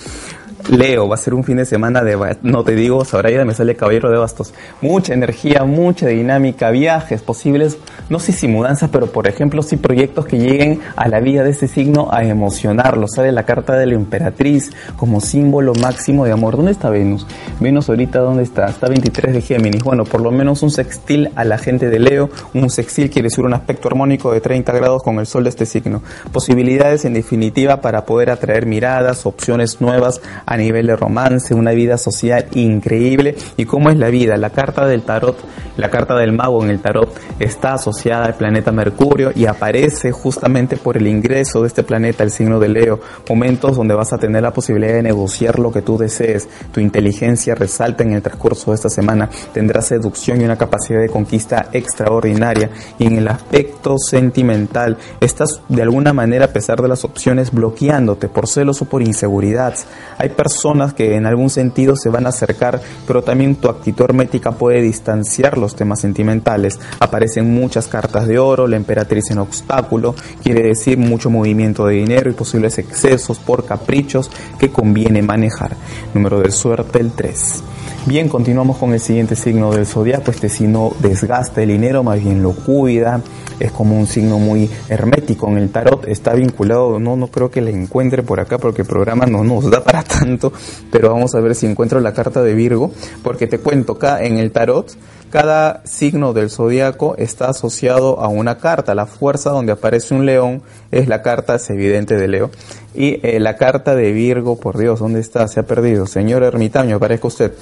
Leo, 0.69 1.09
va 1.09 1.17
a 1.17 1.19
ser 1.19 1.35
un 1.35 1.45
fin 1.45 1.59
de 1.59 1.67
semana 1.67 2.03
de... 2.03 2.37
No 2.43 2.65
te 2.65 2.75
digo, 2.75 3.05
Sabrina, 3.05 3.45
me 3.45 3.55
sale 3.55 3.77
caballero 3.77 4.11
de 4.11 4.17
bastos. 4.17 4.55
Mucha 4.81 5.13
energía, 5.13 5.65
mucha 5.65 6.09
dinámica, 6.09 6.71
viajes 6.71 7.21
posibles, 7.23 7.79
no 8.09 8.19
sé 8.19 8.33
si 8.33 8.49
mudanzas, 8.49 8.91
pero 8.91 9.07
por 9.07 9.27
ejemplo 9.27 9.63
sí 9.63 9.77
proyectos 9.77 10.27
que 10.27 10.39
lleguen 10.39 10.81
a 10.97 11.09
la 11.09 11.21
vida 11.21 11.43
de 11.43 11.51
este 11.51 11.69
signo 11.69 12.09
a 12.11 12.25
emocionarlo. 12.25 13.09
Sale 13.09 13.33
la 13.33 13.45
carta 13.45 13.77
de 13.77 13.87
la 13.87 13.95
emperatriz 13.95 14.73
como 14.97 15.21
símbolo 15.21 15.75
máximo 15.75 16.25
de 16.25 16.33
amor. 16.33 16.57
¿Dónde 16.57 16.73
está 16.73 16.89
Venus? 16.91 17.27
Venus 17.61 17.89
ahorita, 17.89 18.21
¿dónde 18.21 18.43
está? 18.43 18.67
Está 18.67 18.89
23 18.89 19.35
de 19.35 19.41
Géminis. 19.43 19.83
Bueno, 19.83 20.05
por 20.05 20.21
lo 20.21 20.31
menos 20.31 20.63
un 20.63 20.71
sextil 20.71 21.31
a 21.35 21.45
la 21.45 21.59
gente 21.59 21.89
de 21.91 21.99
Leo. 21.99 22.31
Un 22.55 22.71
sextil 22.71 23.11
quiere 23.11 23.29
decir 23.29 23.45
un 23.45 23.55
aspecto 23.55 23.89
armónico 23.89 24.33
de 24.33 24.41
30 24.41 24.73
grados 24.73 25.03
con 25.03 25.19
el 25.19 25.27
sol 25.27 25.45
de 25.45 25.51
este 25.51 25.67
signo. 25.67 26.03
Posibilidades 26.33 27.05
en 27.05 27.15
definitiva 27.15 27.81
para 27.81 28.05
poder 28.07 28.31
atraer 28.31 28.67
miradas, 28.67 29.27
opciones 29.27 29.81
nuevas 29.81 30.21
nivel 30.57 30.87
de 30.87 30.97
romance, 30.97 31.55
una 31.55 31.73
vida 31.73 31.99
social 31.99 32.47
increíble. 32.55 33.37
¿Y 33.57 33.65
cómo 33.65 33.91
es 33.91 33.99
la 33.99 34.09
vida? 34.09 34.37
La 34.37 34.51
carta 34.51 34.87
del 34.87 35.03
tarot, 35.03 35.37
la 35.77 35.91
carta 35.91 36.15
del 36.17 36.33
mago 36.33 36.63
en 36.63 36.71
el 36.71 36.81
tarot 36.81 37.13
está 37.39 37.75
asociada 37.75 38.27
al 38.27 38.35
planeta 38.35 38.73
Mercurio 38.73 39.33
y 39.35 39.47
aparece 39.47 40.13
justamente 40.13 40.77
por 40.77 40.97
el 40.97 41.07
ingreso 41.07 41.63
de 41.63 41.69
este 41.69 41.83
planeta, 41.83 42.23
el 42.23 42.31
signo 42.31 42.61
de 42.61 42.69
Leo, 42.69 43.01
momentos 43.29 43.77
donde 43.77 43.95
vas 43.95 44.13
a 44.13 44.19
tener 44.19 44.43
la 44.43 44.53
posibilidad 44.53 44.95
de 44.95 45.03
negociar 45.03 45.59
lo 45.59 45.73
que 45.73 45.83
tú 45.83 45.99
desees. 45.99 46.49
Tu 46.73 46.81
inteligencia 46.81 47.55
resalta 47.55 48.05
en 48.05 48.13
el 48.13 48.23
transcurso 48.23 48.71
de 48.71 48.77
esta 48.77 48.89
semana. 48.89 49.29
Tendrás 49.53 49.87
seducción 49.87 50.41
y 50.41 50.45
una 50.45 50.57
capacidad 50.57 51.01
de 51.01 51.09
conquista 51.09 51.69
extraordinaria. 51.73 52.71
Y 52.99 53.07
en 53.07 53.19
el 53.19 53.29
aspecto 53.29 53.97
sentimental, 53.99 54.97
estás 55.21 55.61
de 55.69 55.83
alguna 55.83 56.13
manera, 56.13 56.47
a 56.47 56.53
pesar 56.53 56.81
de 56.81 56.89
las 56.89 57.05
opciones, 57.05 57.51
bloqueándote 57.51 58.29
por 58.29 58.47
celos 58.47 58.83
o 58.83 58.85
por 58.85 59.03
inseguridad. 59.03 59.75
Hay 60.19 60.31
personas 60.45 60.93
que 60.93 61.17
en 61.17 61.25
algún 61.25 61.49
sentido 61.49 61.97
se 61.97 62.11
van 62.11 62.27
a 62.27 62.29
acercar, 62.29 62.79
pero 63.07 63.23
también 63.23 63.57
tu 63.57 63.69
actitud 63.69 64.05
hermética 64.05 64.53
puede 64.53 64.83
distanciar 64.83 65.57
los 65.57 65.75
temas 65.75 66.03
sentimentales. 66.03 66.79
Aparecen 67.01 67.55
muchas 67.55 67.89
cartas 67.89 68.27
de 68.27 68.39
oro, 68.39 68.67
la 68.67 68.77
emperatriz 68.77 69.31
en 69.31 69.39
obstáculo, 69.39 70.15
quiere 70.43 70.69
decir 70.69 70.99
mucho 70.99 71.31
movimiento 71.31 71.87
de 71.87 71.95
dinero 71.95 72.31
y 72.31 72.35
posibles 72.35 72.77
excesos 72.77 73.39
por 73.39 73.65
caprichos 73.65 74.31
que 74.59 74.71
conviene 74.71 75.23
manejar. 75.23 75.77
Número 76.13 76.41
de 76.41 76.51
suerte 76.51 77.01
el 77.01 77.13
3. 77.13 77.63
Bien, 78.07 78.29
continuamos 78.29 78.77
con 78.77 78.93
el 78.93 79.01
siguiente 79.01 79.35
signo 79.35 79.73
del 79.73 79.87
zodiaco. 79.87 80.31
Este 80.31 80.51
signo 80.51 80.93
desgasta 81.01 81.63
el 81.63 81.71
dinero, 81.71 82.03
más 82.03 82.23
bien 82.23 82.43
lo 82.43 82.53
cuida. 82.53 83.23
Es 83.59 83.73
como 83.73 83.99
un 83.99 84.07
signo 84.07 84.39
muy 84.39 84.69
hermético 84.91 85.49
en 85.49 85.57
el 85.57 85.71
tarot. 85.71 86.07
Está 86.07 86.35
vinculado, 86.35 87.01
no, 87.01 87.17
no 87.17 87.29
creo 87.29 87.51
que 87.51 87.63
le 87.63 87.71
encuentre 87.71 88.23
por 88.23 88.41
acá 88.41 88.59
porque 88.59 88.83
el 88.83 88.89
programa 88.89 89.25
no 89.25 89.43
nos 89.43 89.71
da 89.71 89.83
para 89.83 90.03
tanto. 90.03 90.53
Pero 90.93 91.15
vamos 91.15 91.35
a 91.35 91.41
ver 91.41 91.55
si 91.55 91.65
encuentro 91.65 91.99
la 91.99 92.13
carta 92.13 92.43
de 92.43 92.53
Virgo. 92.53 92.93
Porque 93.23 93.47
te 93.47 93.59
cuento 93.59 93.95
acá 93.95 94.23
en 94.23 94.37
el 94.37 94.53
tarot, 94.53 94.95
cada 95.31 95.83
signo 95.85 96.33
del 96.33 96.51
zodiaco 96.51 97.17
está 97.17 97.49
asociado 97.49 98.21
a 98.21 98.29
una 98.29 98.59
carta. 98.59 98.95
La 98.95 99.07
fuerza 99.07 99.49
donde 99.49 99.73
aparece 99.73 100.15
un 100.15 100.27
león 100.27 100.63
es 100.91 101.09
la 101.09 101.23
carta, 101.23 101.55
es 101.55 101.71
evidente, 101.71 102.17
de 102.17 102.29
Leo. 102.29 102.51
Y 102.95 103.19
eh, 103.27 103.41
la 103.41 103.57
carta 103.57 103.97
de 103.97 104.13
Virgo, 104.13 104.61
por 104.61 104.79
Dios, 104.79 105.01
¿dónde 105.01 105.21
está? 105.21 105.49
Se 105.49 105.59
ha 105.59 105.65
perdido. 105.65 106.07
Señor 106.07 106.45
ermitaño, 106.45 106.97
aparezca 106.97 107.27
usted. 107.27 107.53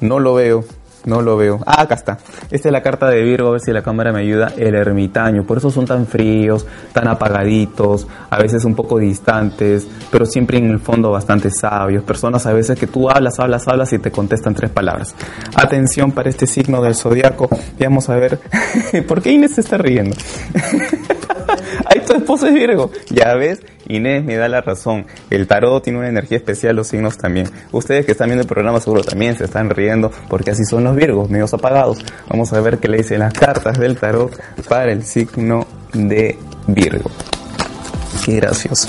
No 0.00 0.18
lo 0.20 0.34
veo. 0.34 0.64
No 1.06 1.22
lo 1.22 1.36
veo. 1.36 1.60
Ah, 1.64 1.82
acá 1.82 1.94
está. 1.94 2.18
Esta 2.50 2.68
es 2.68 2.72
la 2.72 2.82
carta 2.82 3.08
de 3.08 3.22
Virgo, 3.22 3.48
a 3.48 3.52
ver 3.52 3.60
si 3.60 3.72
la 3.72 3.80
cámara 3.80 4.12
me 4.12 4.20
ayuda. 4.20 4.52
El 4.56 4.74
ermitaño. 4.74 5.44
Por 5.44 5.58
eso 5.58 5.70
son 5.70 5.86
tan 5.86 6.04
fríos, 6.04 6.66
tan 6.92 7.06
apagaditos, 7.06 8.08
a 8.28 8.38
veces 8.38 8.64
un 8.64 8.74
poco 8.74 8.98
distantes, 8.98 9.86
pero 10.10 10.26
siempre 10.26 10.58
en 10.58 10.68
el 10.68 10.80
fondo 10.80 11.12
bastante 11.12 11.48
sabios. 11.50 12.02
Personas 12.02 12.44
a 12.46 12.52
veces 12.52 12.76
que 12.76 12.88
tú 12.88 13.08
hablas, 13.08 13.38
hablas, 13.38 13.68
hablas 13.68 13.92
y 13.92 14.00
te 14.00 14.10
contestan 14.10 14.54
tres 14.54 14.72
palabras. 14.72 15.14
Atención 15.54 16.10
para 16.10 16.28
este 16.28 16.48
signo 16.48 16.82
del 16.82 16.96
zodiaco. 16.96 17.48
Vamos 17.78 18.08
a 18.08 18.16
ver. 18.16 18.40
¿Por 19.06 19.22
qué 19.22 19.30
Inés 19.30 19.52
se 19.54 19.60
está 19.60 19.78
riendo? 19.78 20.16
Ahí 21.84 22.00
tu 22.00 22.14
esposo 22.14 22.46
es 22.46 22.54
Virgo. 22.54 22.90
Ya 23.10 23.34
ves, 23.34 23.60
Inés 23.88 24.24
me 24.24 24.36
da 24.36 24.48
la 24.48 24.60
razón. 24.60 25.06
El 25.30 25.46
tarot 25.46 25.82
tiene 25.82 25.98
una 25.98 26.08
energía 26.08 26.38
especial, 26.38 26.76
los 26.76 26.88
signos 26.88 27.18
también. 27.18 27.48
Ustedes 27.72 28.04
que 28.06 28.12
están 28.12 28.28
viendo 28.28 28.42
el 28.42 28.48
programa 28.48 28.80
seguro 28.80 29.02
también 29.02 29.36
se 29.36 29.44
están 29.44 29.70
riendo 29.70 30.10
porque 30.28 30.50
así 30.50 30.64
son 30.64 30.84
los 30.84 30.96
Virgos, 30.96 31.30
medios 31.30 31.52
apagados. 31.54 31.98
Vamos 32.28 32.52
a 32.52 32.60
ver 32.60 32.78
qué 32.78 32.88
le 32.88 32.98
dicen 32.98 33.20
las 33.20 33.32
cartas 33.32 33.78
del 33.78 33.96
tarot 33.96 34.32
para 34.68 34.92
el 34.92 35.04
signo 35.04 35.66
de 35.92 36.38
Virgo. 36.66 37.10
Qué 38.24 38.36
gracioso. 38.36 38.88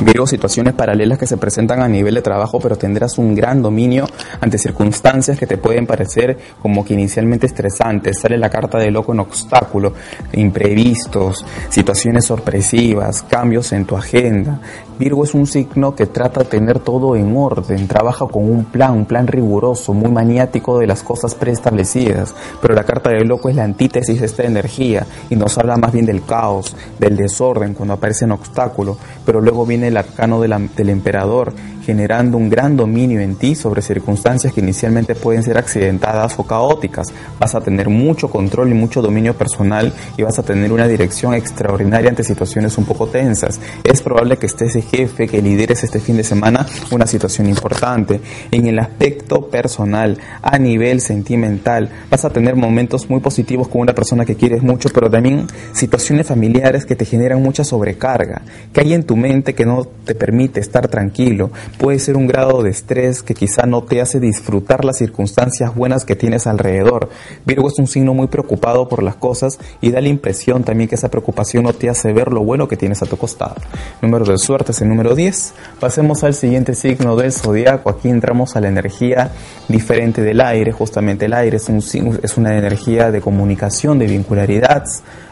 Virgo, 0.00 0.26
situaciones 0.26 0.74
paralelas 0.74 1.18
que 1.18 1.26
se 1.26 1.38
presentan 1.38 1.80
a 1.80 1.88
nivel 1.88 2.14
de 2.14 2.22
trabajo, 2.22 2.60
pero 2.60 2.76
tendrás 2.76 3.16
un 3.16 3.34
gran 3.34 3.62
dominio 3.62 4.06
ante 4.40 4.58
circunstancias 4.58 5.38
que 5.38 5.46
te 5.46 5.56
pueden 5.56 5.86
parecer 5.86 6.36
como 6.60 6.84
que 6.84 6.92
inicialmente 6.92 7.46
estresantes. 7.46 8.20
Sale 8.20 8.36
la 8.36 8.50
carta 8.50 8.78
de 8.78 8.90
loco 8.90 9.14
en 9.14 9.20
obstáculo, 9.20 9.94
imprevistos, 10.34 11.46
situaciones 11.70 12.26
sorpresivas, 12.26 13.22
cambios 13.22 13.72
en 13.72 13.86
tu 13.86 13.96
agenda. 13.96 14.60
Virgo 14.98 15.24
es 15.24 15.34
un 15.34 15.46
signo 15.46 15.94
que 15.94 16.06
trata 16.06 16.42
de 16.42 16.48
tener 16.48 16.78
todo 16.78 17.16
en 17.16 17.36
orden, 17.36 17.86
trabaja 17.86 18.26
con 18.26 18.50
un 18.50 18.64
plan, 18.64 18.92
un 18.92 19.04
plan 19.04 19.26
riguroso, 19.26 19.92
muy 19.92 20.10
maniático 20.10 20.78
de 20.78 20.86
las 20.86 21.02
cosas 21.02 21.34
preestablecidas, 21.34 22.34
pero 22.62 22.74
la 22.74 22.84
carta 22.84 23.10
del 23.10 23.28
loco 23.28 23.50
es 23.50 23.56
la 23.56 23.64
antítesis 23.64 24.20
de 24.20 24.26
esta 24.26 24.44
energía 24.44 25.06
y 25.28 25.36
nos 25.36 25.58
habla 25.58 25.76
más 25.76 25.92
bien 25.92 26.06
del 26.06 26.24
caos, 26.24 26.74
del 26.98 27.14
desorden 27.14 27.74
cuando 27.74 27.92
aparecen 27.92 28.32
obstáculos, 28.32 28.96
pero 29.26 29.42
luego 29.42 29.66
viene 29.66 29.88
el 29.88 29.98
arcano 29.98 30.40
del 30.40 30.88
emperador 30.88 31.52
generando 31.86 32.36
un 32.36 32.50
gran 32.50 32.76
dominio 32.76 33.20
en 33.20 33.36
ti 33.36 33.54
sobre 33.54 33.80
circunstancias 33.80 34.52
que 34.52 34.60
inicialmente 34.60 35.14
pueden 35.14 35.44
ser 35.44 35.56
accidentadas 35.56 36.36
o 36.36 36.42
caóticas. 36.42 37.06
Vas 37.38 37.54
a 37.54 37.60
tener 37.60 37.88
mucho 37.88 38.28
control 38.28 38.70
y 38.70 38.74
mucho 38.74 39.00
dominio 39.00 39.34
personal 39.34 39.92
y 40.16 40.22
vas 40.24 40.36
a 40.40 40.42
tener 40.42 40.72
una 40.72 40.88
dirección 40.88 41.32
extraordinaria 41.34 42.10
ante 42.10 42.24
situaciones 42.24 42.76
un 42.76 42.86
poco 42.86 43.06
tensas. 43.06 43.60
Es 43.84 44.02
probable 44.02 44.36
que 44.36 44.46
estés 44.46 44.74
de 44.74 44.82
jefe, 44.90 45.28
que 45.28 45.42
lideres 45.42 45.84
este 45.84 46.00
fin 46.00 46.16
de 46.16 46.24
semana 46.24 46.66
una 46.90 47.06
situación 47.06 47.48
importante. 47.48 48.20
En 48.50 48.66
el 48.66 48.78
aspecto 48.78 49.48
personal, 49.48 50.18
a 50.42 50.58
nivel 50.58 51.00
sentimental, 51.00 51.90
vas 52.10 52.24
a 52.24 52.30
tener 52.30 52.56
momentos 52.56 53.10
muy 53.10 53.20
positivos 53.20 53.68
con 53.68 53.82
una 53.82 53.94
persona 53.94 54.24
que 54.24 54.36
quieres 54.36 54.62
mucho, 54.62 54.88
pero 54.92 55.10
también 55.10 55.46
situaciones 55.72 56.26
familiares 56.26 56.86
que 56.86 56.96
te 56.96 57.04
generan 57.04 57.42
mucha 57.42 57.64
sobrecarga, 57.64 58.42
que 58.72 58.80
hay 58.80 58.94
en 58.94 59.04
tu 59.04 59.16
mente 59.16 59.54
que 59.54 59.66
no 59.66 59.84
te 59.84 60.14
permite 60.14 60.60
estar 60.60 60.88
tranquilo 60.88 61.50
puede 61.78 61.98
ser 61.98 62.16
un 62.16 62.26
grado 62.26 62.62
de 62.62 62.70
estrés 62.70 63.22
que 63.22 63.34
quizá 63.34 63.66
no 63.66 63.82
te 63.82 64.00
hace 64.00 64.20
disfrutar 64.20 64.84
las 64.84 64.98
circunstancias 64.98 65.74
buenas 65.74 66.04
que 66.04 66.16
tienes 66.16 66.46
alrededor. 66.46 67.10
Virgo 67.44 67.68
es 67.68 67.78
un 67.78 67.86
signo 67.86 68.14
muy 68.14 68.28
preocupado 68.28 68.88
por 68.88 69.02
las 69.02 69.16
cosas 69.16 69.58
y 69.80 69.90
da 69.90 70.00
la 70.00 70.08
impresión 70.08 70.64
también 70.64 70.88
que 70.88 70.94
esa 70.94 71.10
preocupación 71.10 71.64
no 71.64 71.72
te 71.72 71.88
hace 71.88 72.12
ver 72.12 72.32
lo 72.32 72.42
bueno 72.44 72.68
que 72.68 72.76
tienes 72.76 73.02
a 73.02 73.06
tu 73.06 73.16
costado. 73.16 73.56
Número 74.02 74.24
de 74.24 74.38
suerte 74.38 74.72
número 74.84 75.14
10. 75.14 75.54
Pasemos 75.80 76.24
al 76.24 76.34
siguiente 76.34 76.74
signo 76.74 77.16
del 77.16 77.32
zodiaco. 77.32 77.90
Aquí 77.90 78.08
entramos 78.08 78.56
a 78.56 78.60
la 78.60 78.68
energía 78.68 79.30
diferente 79.68 80.22
del 80.22 80.40
aire. 80.40 80.72
Justamente 80.72 81.26
el 81.26 81.34
aire 81.34 81.56
es 81.56 82.36
una 82.36 82.56
energía 82.56 83.10
de 83.10 83.20
comunicación, 83.20 83.98
de 83.98 84.06
vincularidad. 84.06 84.84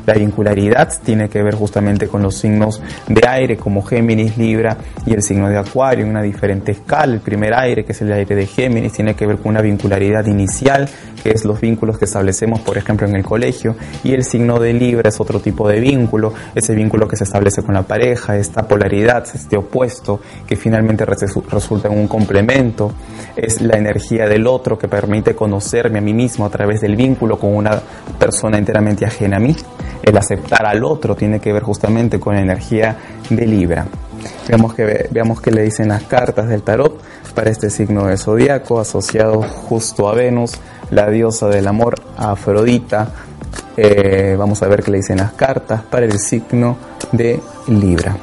La 0.07 0.14
vincularidad 0.14 0.93
tiene 1.03 1.29
que 1.29 1.43
ver 1.43 1.55
justamente 1.55 2.09
con 2.09 2.23
los 2.23 2.37
signos 2.37 2.83
de 3.09 3.27
aire 3.27 3.57
como 3.57 3.83
Géminis, 3.83 4.37
Libra 4.37 4.77
y 5.07 5.14
el 5.14 5.23
signo 5.23 5.49
de 5.49 5.57
Acuario, 5.57 6.07
una 6.07 6.23
diferente 6.23 6.73
escala. 6.73 7.14
El 7.14 7.21
primer 7.21 7.55
aire, 7.55 7.85
que 7.85 7.93
es 7.93 8.03
el 8.03 8.12
aire 8.12 8.35
de 8.35 8.47
Géminis, 8.47 8.93
tiene 8.93 9.14
que 9.14 9.27
ver 9.27 9.38
con 9.38 9.51
una 9.51 9.62
vincularidad 9.62 10.27
inicial, 10.27 10.88
que 11.23 11.31
es 11.31 11.45
los 11.45 11.61
vínculos 11.61 11.99
que 11.99 12.05
establecemos, 12.05 12.61
por 12.61 12.77
ejemplo, 12.77 13.07
en 13.07 13.17
el 13.17 13.25
colegio, 13.25 13.77
y 14.03 14.12
el 14.12 14.25
signo 14.25 14.59
de 14.59 14.75
Libra 14.75 15.09
es 15.09 15.21
otro 15.21 15.40
tipo 15.40 15.69
de 15.69 15.81
vínculo, 15.81 16.35
ese 16.55 16.75
vínculo 16.75 17.09
que 17.09 17.17
se 17.17 17.25
establece 17.25 17.62
con 17.62 17.75
la 17.75 17.83
pareja, 17.83 18.37
esta 18.37 18.69
polaridad, 18.69 19.25
este 19.35 19.57
opuesto, 19.57 20.21
que 20.47 20.57
finalmente 20.57 21.05
resulta 21.05 21.88
en 21.88 21.99
un 21.99 22.09
complemento, 22.09 22.93
es 23.37 23.62
la 23.62 23.79
energía 23.79 24.29
del 24.29 24.47
otro 24.47 24.79
que 24.79 24.88
permite 24.88 25.35
conocerme 25.35 25.99
a 25.99 26.03
mí 26.03 26.12
mismo 26.12 26.45
a 26.45 26.51
través 26.51 26.81
del 26.81 26.97
vínculo 26.97 27.38
con 27.38 27.55
una 27.55 27.81
persona 28.19 28.59
enteramente 28.59 29.07
ajena 29.07 29.38
a 29.38 29.40
mí. 29.40 29.57
El 30.05 30.19
aceptar 30.19 30.67
al 30.67 30.85
otro 30.85 31.17
tiene 31.17 31.40
que 31.40 31.51
ver 31.51 31.62
justamente 31.62 32.21
con 32.21 32.35
la 32.35 32.43
energía 32.43 32.97
de 33.31 33.47
Libra. 33.47 33.87
Veamos 34.47 34.75
que, 34.75 35.09
veamos 35.11 35.47
le 35.47 35.62
dicen 35.62 35.88
las 35.88 36.03
cartas 36.03 36.49
del 36.49 36.62
tarot 36.62 37.01
para 37.35 37.51
este 37.51 37.71
signo 37.71 38.07
de 38.07 38.19
zodiaco 38.19 38.81
asociado 38.81 39.43
justo 39.43 40.09
a 40.09 40.14
Venus, 40.14 40.53
la 40.90 41.09
diosa 41.09 41.49
del 41.49 41.67
amor, 41.67 41.95
Afrodita. 42.19 43.12
Eh, 43.77 44.37
vamos 44.38 44.62
a 44.62 44.69
ver 44.69 44.83
qué 44.83 44.90
le 44.90 44.99
dicen 44.99 45.17
las 45.17 45.33
cartas 45.33 45.83
para 45.83 46.05
el 46.05 46.19
signo 46.19 46.77
de 47.11 47.40
Libra. 47.69 48.14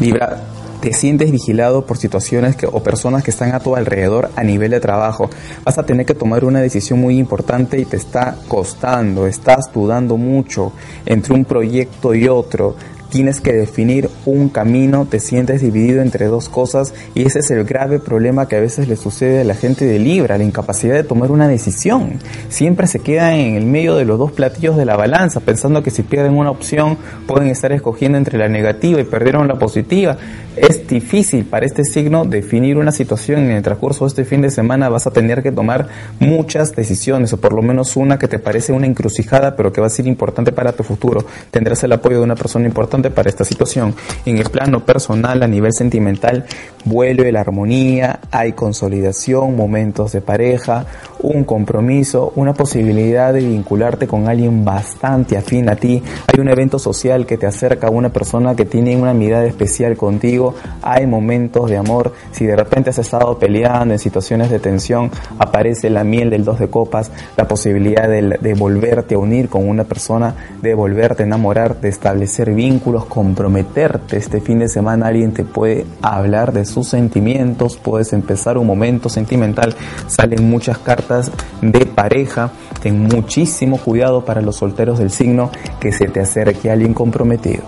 Libra, 0.00 0.40
te 0.80 0.92
sientes 0.92 1.30
vigilado 1.30 1.84
por 1.84 1.98
situaciones 1.98 2.56
que, 2.56 2.66
o 2.66 2.82
personas 2.82 3.22
que 3.22 3.30
están 3.30 3.54
a 3.54 3.60
tu 3.60 3.76
alrededor 3.76 4.30
a 4.36 4.44
nivel 4.44 4.70
de 4.70 4.80
trabajo. 4.80 5.28
Vas 5.64 5.78
a 5.78 5.84
tener 5.84 6.06
que 6.06 6.14
tomar 6.14 6.44
una 6.44 6.60
decisión 6.60 7.00
muy 7.00 7.18
importante 7.18 7.78
y 7.78 7.84
te 7.84 7.96
está 7.96 8.36
costando, 8.48 9.26
estás 9.26 9.72
dudando 9.72 10.16
mucho 10.16 10.72
entre 11.06 11.34
un 11.34 11.44
proyecto 11.44 12.14
y 12.14 12.28
otro 12.28 12.76
tienes 13.10 13.40
que 13.40 13.52
definir 13.52 14.10
un 14.26 14.48
camino, 14.48 15.06
te 15.06 15.20
sientes 15.20 15.62
dividido 15.62 16.02
entre 16.02 16.26
dos 16.26 16.48
cosas 16.48 16.94
y 17.14 17.22
ese 17.26 17.40
es 17.40 17.50
el 17.50 17.64
grave 17.64 17.98
problema 17.98 18.48
que 18.48 18.56
a 18.56 18.60
veces 18.60 18.88
le 18.88 18.96
sucede 18.96 19.40
a 19.40 19.44
la 19.44 19.54
gente 19.54 19.84
de 19.84 19.98
Libra, 19.98 20.38
la 20.38 20.44
incapacidad 20.44 20.94
de 20.94 21.04
tomar 21.04 21.30
una 21.30 21.48
decisión. 21.48 22.18
Siempre 22.48 22.86
se 22.86 23.00
queda 23.00 23.34
en 23.36 23.56
el 23.56 23.64
medio 23.64 23.96
de 23.96 24.04
los 24.04 24.18
dos 24.18 24.32
platillos 24.32 24.76
de 24.76 24.84
la 24.84 24.96
balanza, 24.96 25.40
pensando 25.40 25.82
que 25.82 25.90
si 25.90 26.02
pierden 26.02 26.36
una 26.36 26.50
opción 26.50 26.98
pueden 27.26 27.48
estar 27.48 27.72
escogiendo 27.72 28.18
entre 28.18 28.38
la 28.38 28.48
negativa 28.48 29.00
y 29.00 29.04
perdieron 29.04 29.48
la 29.48 29.58
positiva. 29.58 30.16
Es 30.56 30.86
difícil 30.88 31.44
para 31.44 31.66
este 31.66 31.84
signo 31.84 32.24
definir 32.24 32.78
una 32.78 32.90
situación 32.90 33.44
en 33.44 33.52
el 33.52 33.62
transcurso 33.62 34.04
de 34.04 34.08
este 34.08 34.24
fin 34.24 34.42
de 34.42 34.50
semana 34.50 34.88
vas 34.88 35.06
a 35.06 35.12
tener 35.12 35.42
que 35.42 35.52
tomar 35.52 35.88
muchas 36.18 36.74
decisiones 36.74 37.32
o 37.32 37.36
por 37.36 37.52
lo 37.52 37.62
menos 37.62 37.96
una 37.96 38.18
que 38.18 38.26
te 38.26 38.38
parece 38.38 38.72
una 38.72 38.86
encrucijada 38.86 39.54
pero 39.54 39.72
que 39.72 39.80
va 39.80 39.86
a 39.86 39.90
ser 39.90 40.06
importante 40.06 40.50
para 40.52 40.72
tu 40.72 40.82
futuro. 40.82 41.24
Tendrás 41.50 41.84
el 41.84 41.92
apoyo 41.92 42.18
de 42.18 42.24
una 42.24 42.34
persona 42.34 42.66
importante 42.66 42.97
para 43.02 43.30
esta 43.30 43.44
situación. 43.44 43.94
En 44.26 44.38
el 44.38 44.50
plano 44.50 44.80
personal, 44.80 45.42
a 45.42 45.46
nivel 45.46 45.72
sentimental, 45.72 46.44
vuelve 46.84 47.30
la 47.32 47.40
armonía, 47.40 48.20
hay 48.30 48.52
consolidación, 48.52 49.56
momentos 49.56 50.12
de 50.12 50.20
pareja, 50.20 50.86
un 51.20 51.44
compromiso, 51.44 52.32
una 52.36 52.54
posibilidad 52.54 53.32
de 53.32 53.40
vincularte 53.40 54.06
con 54.06 54.28
alguien 54.28 54.64
bastante 54.64 55.36
afín 55.36 55.68
a 55.68 55.76
ti. 55.76 56.02
Hay 56.26 56.40
un 56.40 56.48
evento 56.48 56.78
social 56.78 57.26
que 57.26 57.38
te 57.38 57.46
acerca 57.46 57.88
a 57.88 57.90
una 57.90 58.10
persona 58.10 58.54
que 58.54 58.64
tiene 58.64 58.96
una 58.96 59.14
mirada 59.14 59.44
especial 59.44 59.96
contigo. 59.96 60.54
Hay 60.82 61.06
momentos 61.06 61.68
de 61.70 61.76
amor. 61.76 62.12
Si 62.32 62.46
de 62.46 62.56
repente 62.56 62.90
has 62.90 62.98
estado 62.98 63.38
peleando 63.38 63.94
en 63.94 63.98
situaciones 63.98 64.50
de 64.50 64.58
tensión, 64.58 65.10
aparece 65.38 65.90
la 65.90 66.04
miel 66.04 66.30
del 66.30 66.44
dos 66.44 66.58
de 66.58 66.68
copas, 66.68 67.10
la 67.36 67.46
posibilidad 67.46 68.08
de, 68.08 68.38
de 68.40 68.54
volverte 68.54 69.14
a 69.14 69.18
unir 69.18 69.48
con 69.48 69.68
una 69.68 69.84
persona, 69.84 70.34
de 70.62 70.74
volverte 70.74 71.22
a 71.22 71.26
enamorar, 71.26 71.80
de 71.80 71.88
establecer 71.88 72.54
vínculos 72.54 72.87
comprometerte. 72.96 74.16
Este 74.16 74.40
fin 74.40 74.58
de 74.58 74.68
semana 74.68 75.08
alguien 75.08 75.32
te 75.32 75.44
puede 75.44 75.86
hablar 76.02 76.52
de 76.52 76.64
sus 76.64 76.88
sentimientos, 76.88 77.76
puedes 77.76 78.12
empezar 78.12 78.58
un 78.58 78.66
momento 78.66 79.08
sentimental. 79.08 79.74
Salen 80.06 80.48
muchas 80.48 80.78
cartas 80.78 81.30
de 81.60 81.86
pareja. 81.86 82.50
Ten 82.82 83.02
muchísimo 83.02 83.78
cuidado 83.78 84.24
para 84.24 84.40
los 84.40 84.56
solteros 84.56 84.98
del 84.98 85.10
signo 85.10 85.50
que 85.80 85.92
se 85.92 86.08
te 86.08 86.20
acerque 86.20 86.70
alguien 86.70 86.94
comprometido. 86.94 87.62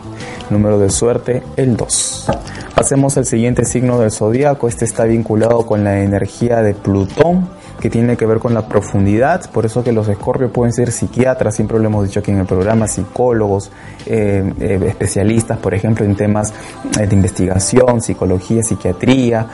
Número 0.50 0.78
de 0.78 0.90
suerte, 0.90 1.42
el 1.56 1.76
2. 1.76 2.26
Pasemos 2.74 3.16
al 3.16 3.26
siguiente 3.26 3.64
signo 3.64 3.98
del 3.98 4.10
zodiaco. 4.10 4.68
Este 4.68 4.84
está 4.84 5.04
vinculado 5.04 5.66
con 5.66 5.84
la 5.84 6.00
energía 6.00 6.62
de 6.62 6.74
Plutón 6.74 7.59
que 7.80 7.90
tiene 7.90 8.16
que 8.16 8.26
ver 8.26 8.38
con 8.38 8.54
la 8.54 8.68
profundidad, 8.68 9.50
por 9.50 9.66
eso 9.66 9.82
que 9.82 9.92
los 9.92 10.06
escorpios 10.08 10.50
pueden 10.50 10.72
ser 10.72 10.92
psiquiatras, 10.92 11.56
siempre 11.56 11.78
lo 11.78 11.86
hemos 11.86 12.04
dicho 12.04 12.20
aquí 12.20 12.30
en 12.30 12.38
el 12.38 12.46
programa, 12.46 12.86
psicólogos, 12.86 13.70
eh, 14.06 14.52
eh, 14.60 14.80
especialistas, 14.86 15.58
por 15.58 15.74
ejemplo, 15.74 16.04
en 16.04 16.14
temas 16.14 16.52
eh, 17.00 17.06
de 17.06 17.14
investigación, 17.14 18.00
psicología, 18.00 18.62
psiquiatría, 18.62 19.46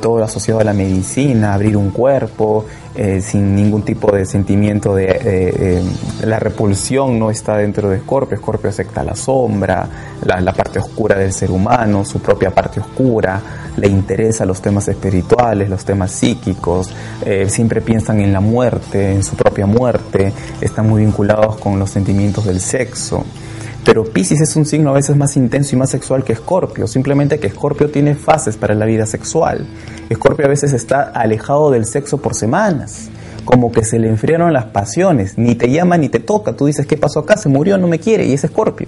todo 0.00 0.18
lo 0.18 0.24
asociado 0.24 0.60
a 0.60 0.64
la 0.64 0.74
medicina, 0.74 1.54
abrir 1.54 1.76
un 1.76 1.90
cuerpo, 1.90 2.66
sin 3.20 3.54
ningún 3.54 3.82
tipo 3.82 4.10
de 4.12 4.26
sentimiento 4.26 4.94
de 4.94 5.82
la 6.24 6.38
repulsión 6.38 7.18
no 7.18 7.30
está 7.30 7.56
dentro 7.56 7.88
de 7.88 7.98
Escorpio, 7.98 8.36
Escorpio 8.36 8.70
acepta 8.70 9.02
la 9.04 9.14
sombra, 9.14 9.88
la, 10.24 10.40
la 10.40 10.52
parte 10.52 10.78
oscura 10.78 11.16
del 11.16 11.32
ser 11.32 11.50
humano, 11.50 12.04
su 12.04 12.20
propia 12.20 12.50
parte 12.50 12.80
oscura, 12.80 13.40
le 13.76 13.88
interesa 13.88 14.44
los 14.44 14.60
temas 14.60 14.88
espirituales, 14.88 15.68
los 15.68 15.84
temas 15.84 16.10
psíquicos, 16.12 16.90
eh, 17.24 17.48
siempre 17.48 17.80
piensan 17.80 18.20
en 18.20 18.32
la 18.32 18.40
muerte, 18.40 19.12
en 19.12 19.22
su 19.22 19.36
propia 19.36 19.66
muerte, 19.66 20.32
están 20.60 20.88
muy 20.88 21.02
vinculados 21.02 21.56
con 21.56 21.78
los 21.78 21.90
sentimientos 21.90 22.44
del 22.44 22.60
sexo. 22.60 23.24
Pero 23.90 24.04
Pisces 24.04 24.40
es 24.40 24.54
un 24.54 24.66
signo 24.66 24.90
a 24.90 24.92
veces 24.92 25.16
más 25.16 25.36
intenso 25.36 25.74
y 25.74 25.78
más 25.80 25.90
sexual 25.90 26.22
que 26.22 26.32
Escorpio, 26.32 26.86
simplemente 26.86 27.40
que 27.40 27.48
Escorpio 27.48 27.90
tiene 27.90 28.14
fases 28.14 28.56
para 28.56 28.72
la 28.76 28.86
vida 28.86 29.04
sexual. 29.04 29.66
Escorpio 30.08 30.46
a 30.46 30.48
veces 30.48 30.72
está 30.72 31.02
alejado 31.02 31.72
del 31.72 31.84
sexo 31.86 32.18
por 32.18 32.36
semanas, 32.36 33.10
como 33.44 33.72
que 33.72 33.84
se 33.84 33.98
le 33.98 34.08
enfriaron 34.08 34.52
las 34.52 34.66
pasiones, 34.66 35.38
ni 35.38 35.56
te 35.56 35.72
llama 35.72 35.98
ni 35.98 36.08
te 36.08 36.20
toca, 36.20 36.52
tú 36.52 36.66
dices, 36.66 36.86
¿qué 36.86 36.96
pasó 36.96 37.18
acá? 37.18 37.36
Se 37.36 37.48
murió, 37.48 37.78
no 37.78 37.88
me 37.88 37.98
quiere, 37.98 38.26
y 38.26 38.32
es 38.34 38.44
Escorpio 38.44 38.86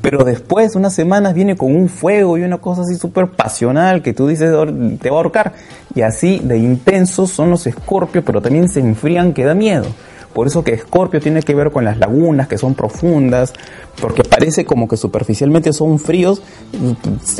pero 0.00 0.22
después, 0.22 0.76
unas 0.76 0.94
semanas, 0.94 1.34
viene 1.34 1.56
con 1.56 1.74
un 1.74 1.88
fuego 1.88 2.38
y 2.38 2.42
una 2.42 2.58
cosa 2.58 2.82
así 2.82 2.94
súper 2.94 3.26
pasional 3.32 4.02
que 4.02 4.12
tú 4.12 4.28
dices 4.28 4.54
te 5.00 5.10
va 5.10 5.16
a 5.16 5.18
ahorcar. 5.18 5.52
Y 5.96 6.02
así 6.02 6.38
de 6.44 6.58
intensos 6.58 7.32
son 7.32 7.50
los 7.50 7.66
escorpios, 7.66 8.22
pero 8.24 8.40
también 8.40 8.68
se 8.68 8.78
enfrían 8.78 9.32
que 9.32 9.44
da 9.44 9.54
miedo. 9.54 9.86
Por 10.36 10.48
eso 10.48 10.62
que 10.62 10.74
Escorpio 10.74 11.18
tiene 11.18 11.40
que 11.40 11.54
ver 11.54 11.70
con 11.70 11.86
las 11.86 11.96
lagunas 11.96 12.46
que 12.46 12.58
son 12.58 12.74
profundas, 12.74 13.54
porque 13.98 14.22
parece 14.22 14.66
como 14.66 14.86
que 14.86 14.98
superficialmente 14.98 15.72
son 15.72 15.98
fríos, 15.98 16.42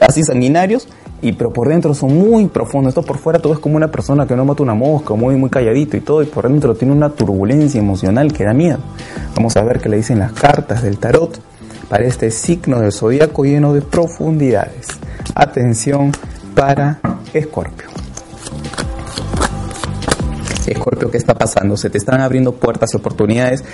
así 0.01 0.23
sanguinarios, 0.23 0.89
y 1.21 1.33
pero 1.33 1.53
por 1.53 1.69
dentro 1.69 1.93
son 1.93 2.17
muy 2.17 2.47
profundos. 2.47 2.93
Esto 2.93 3.03
por 3.03 3.19
fuera 3.19 3.39
todo 3.39 3.53
es 3.53 3.59
como 3.59 3.77
una 3.77 3.91
persona 3.91 4.27
que 4.27 4.35
no 4.35 4.47
mata 4.47 4.63
una 4.63 4.73
mosca, 4.73 5.13
muy 5.13 5.37
muy 5.37 5.51
calladito 5.51 5.99
y 5.99 6.01
todo, 6.01 6.23
y 6.23 6.25
por 6.25 6.49
dentro 6.49 6.75
tiene 6.75 6.95
una 6.95 7.11
turbulencia 7.11 7.79
emocional 7.79 8.33
que 8.33 8.45
da 8.45 8.55
miedo. 8.55 8.79
Vamos 9.35 9.59
a 9.59 9.63
ver 9.63 9.79
qué 9.79 9.91
le 9.91 9.99
dicen 9.99 10.19
las 10.19 10.33
cartas 10.33 10.83
del 10.83 10.97
tarot 10.97 11.39
para 11.91 12.05
este 12.05 12.31
signo 12.31 12.81
del 12.81 12.93
zodiaco 12.93 13.45
lleno 13.45 13.75
de 13.75 13.83
profundidades. 13.83 14.87
Atención 15.35 16.13
para 16.55 16.99
Escorpio. 17.35 17.96
Escorpio, 20.73 21.11
¿qué 21.11 21.19
está 21.19 21.35
pasando? 21.35 21.77
Se 21.77 21.91
te 21.91 21.99
están 21.99 22.21
abriendo 22.21 22.53
puertas 22.53 22.91
y 22.93 22.97
oportunidades 22.97 23.65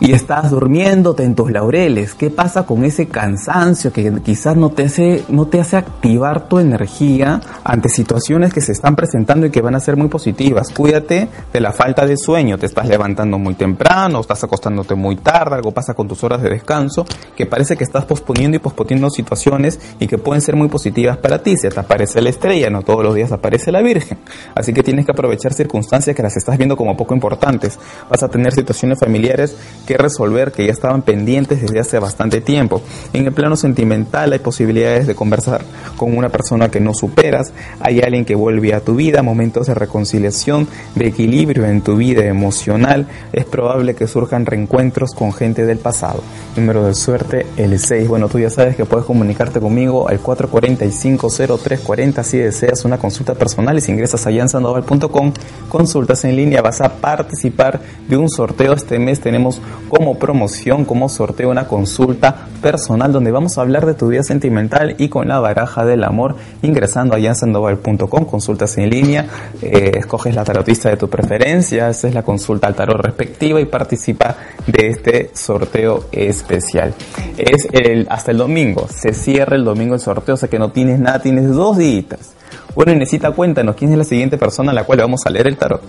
y 0.00 0.12
estás 0.12 0.50
durmiéndote 0.50 1.24
en 1.24 1.34
tus 1.34 1.50
laureles. 1.50 2.14
¿Qué 2.14 2.30
pasa 2.30 2.64
con 2.64 2.84
ese 2.84 3.06
cansancio 3.08 3.92
que 3.92 4.12
quizás 4.22 4.56
no 4.56 4.70
te 4.70 4.84
hace, 4.84 5.24
no 5.28 5.46
te 5.46 5.60
hace 5.60 5.76
activar 5.76 6.48
tu 6.48 6.58
energía 6.58 7.40
ante 7.64 7.88
situaciones 7.88 8.52
que 8.52 8.60
se 8.60 8.72
están 8.72 8.94
presentando 8.94 9.46
y 9.46 9.50
que 9.50 9.62
van 9.62 9.74
a 9.74 9.80
ser 9.80 9.96
muy 9.96 10.08
positivas? 10.08 10.68
Cuídate 10.70 11.28
de 11.52 11.60
la 11.60 11.72
falta 11.72 12.06
de 12.06 12.16
sueño. 12.16 12.58
Te 12.58 12.66
estás 12.66 12.88
levantando 12.88 13.38
muy 13.38 13.54
temprano, 13.54 14.20
estás 14.20 14.44
acostándote 14.44 14.94
muy 14.94 15.16
tarde, 15.16 15.56
algo 15.56 15.72
pasa 15.72 15.94
con 15.94 16.08
tus 16.08 16.22
horas 16.24 16.42
de 16.42 16.50
descanso, 16.50 17.06
que 17.34 17.46
parece 17.46 17.76
que 17.76 17.84
estás 17.84 18.04
posponiendo 18.04 18.56
y 18.56 18.60
posponiendo 18.60 19.08
situaciones 19.10 19.80
y 19.98 20.06
que 20.06 20.18
pueden 20.18 20.42
ser 20.42 20.56
muy 20.56 20.68
positivas 20.68 21.16
para 21.16 21.42
ti. 21.42 21.56
Se 21.56 21.70
te 21.70 21.80
aparece 21.80 22.20
la 22.20 22.30
estrella, 22.30 22.68
no 22.70 22.82
todos 22.82 23.02
los 23.02 23.14
días 23.14 23.32
aparece 23.32 23.72
la 23.72 23.80
Virgen. 23.80 24.18
Así 24.54 24.72
que 24.72 24.82
tienes 24.82 25.06
que 25.06 25.12
aprovechar 25.12 25.54
circunstancias 25.54 26.14
que 26.14 26.22
las 26.22 26.36
estás 26.36 26.58
viendo 26.58 26.76
como 26.76 26.96
poco 26.96 27.14
importantes. 27.14 27.78
Vas 28.10 28.22
a 28.22 28.28
tener 28.28 28.52
situaciones 28.52 28.98
familiares 28.98 29.56
que 29.86 29.96
resolver 29.96 30.52
que 30.52 30.66
ya 30.66 30.72
estaban 30.72 31.02
pendientes 31.02 31.62
desde 31.62 31.80
hace 31.80 31.98
bastante 31.98 32.40
tiempo. 32.40 32.82
En 33.12 33.26
el 33.26 33.32
plano 33.32 33.56
sentimental 33.56 34.32
hay 34.32 34.40
posibilidades 34.40 35.06
de 35.06 35.14
conversar 35.14 35.62
con 35.96 36.16
una 36.16 36.28
persona 36.28 36.70
que 36.70 36.80
no 36.80 36.92
superas, 36.92 37.52
hay 37.80 38.00
alguien 38.00 38.24
que 38.24 38.34
vuelve 38.34 38.74
a 38.74 38.80
tu 38.80 38.96
vida, 38.96 39.22
momentos 39.22 39.68
de 39.68 39.74
reconciliación, 39.74 40.68
de 40.94 41.06
equilibrio 41.06 41.66
en 41.66 41.80
tu 41.80 41.96
vida 41.96 42.24
emocional, 42.24 43.06
es 43.32 43.44
probable 43.44 43.94
que 43.94 44.06
surjan 44.06 44.46
reencuentros 44.46 45.14
con 45.14 45.32
gente 45.32 45.64
del 45.64 45.78
pasado. 45.78 46.22
Número 46.56 46.84
de 46.84 46.94
suerte, 46.94 47.46
el 47.56 47.78
6. 47.78 48.08
Bueno, 48.08 48.28
tú 48.28 48.38
ya 48.38 48.50
sabes 48.50 48.76
que 48.76 48.84
puedes 48.84 49.06
comunicarte 49.06 49.60
conmigo 49.60 50.08
al 50.08 50.22
445-0340 50.22 52.22
si 52.22 52.38
deseas 52.38 52.84
una 52.84 52.98
consulta 52.98 53.34
personal 53.34 53.78
y 53.78 53.80
si 53.80 53.92
ingresas 53.92 54.26
a 54.26 54.30
yansandoval.com, 54.30 55.32
consultas 55.68 56.24
en 56.24 56.36
línea, 56.36 56.62
vas 56.62 56.80
a 56.80 56.96
participar 56.96 57.80
de 58.08 58.16
un 58.16 58.28
sorteo. 58.28 58.72
Este 58.72 58.98
mes 58.98 59.20
tenemos 59.20 59.60
como 59.88 60.18
promoción, 60.18 60.84
como 60.84 61.08
sorteo, 61.08 61.50
una 61.50 61.66
consulta 61.66 62.48
personal 62.62 63.12
donde 63.12 63.30
vamos 63.30 63.58
a 63.58 63.60
hablar 63.60 63.86
de 63.86 63.94
tu 63.94 64.08
vida 64.08 64.22
sentimental 64.22 64.94
y 64.98 65.08
con 65.08 65.28
la 65.28 65.38
baraja 65.38 65.84
del 65.84 66.04
amor 66.04 66.36
ingresando 66.62 67.14
a 67.14 67.20
jansandoval.com, 67.20 68.24
consultas 68.24 68.76
en 68.78 68.90
línea, 68.90 69.26
eh, 69.62 69.92
escoges 69.98 70.34
la 70.34 70.44
tarotista 70.44 70.88
de 70.88 70.96
tu 70.96 71.08
preferencia, 71.08 71.88
haces 71.88 72.14
la 72.14 72.22
consulta 72.22 72.66
al 72.66 72.74
tarot 72.74 73.00
respectiva 73.00 73.60
y 73.60 73.66
participa 73.66 74.36
de 74.66 74.88
este 74.88 75.30
sorteo 75.34 76.06
especial. 76.12 76.94
Es 77.36 77.68
el, 77.72 78.06
hasta 78.10 78.32
el 78.32 78.38
domingo, 78.38 78.86
se 78.88 79.12
cierra 79.12 79.56
el 79.56 79.64
domingo 79.64 79.94
el 79.94 80.00
sorteo, 80.00 80.34
o 80.34 80.38
sea 80.38 80.48
que 80.48 80.58
no 80.58 80.70
tienes 80.70 80.98
nada, 80.98 81.20
tienes 81.20 81.48
dos 81.50 81.76
días. 81.78 82.36
Bueno, 82.76 82.94
necesita 82.94 83.32
cuéntanos 83.32 83.74
quién 83.74 83.90
es 83.90 83.98
la 83.98 84.04
siguiente 84.04 84.38
persona 84.38 84.70
a 84.70 84.74
la 84.74 84.84
cual 84.84 85.00
vamos 85.00 85.22
a 85.26 85.30
leer 85.30 85.48
el 85.48 85.56
tarot 85.56 85.82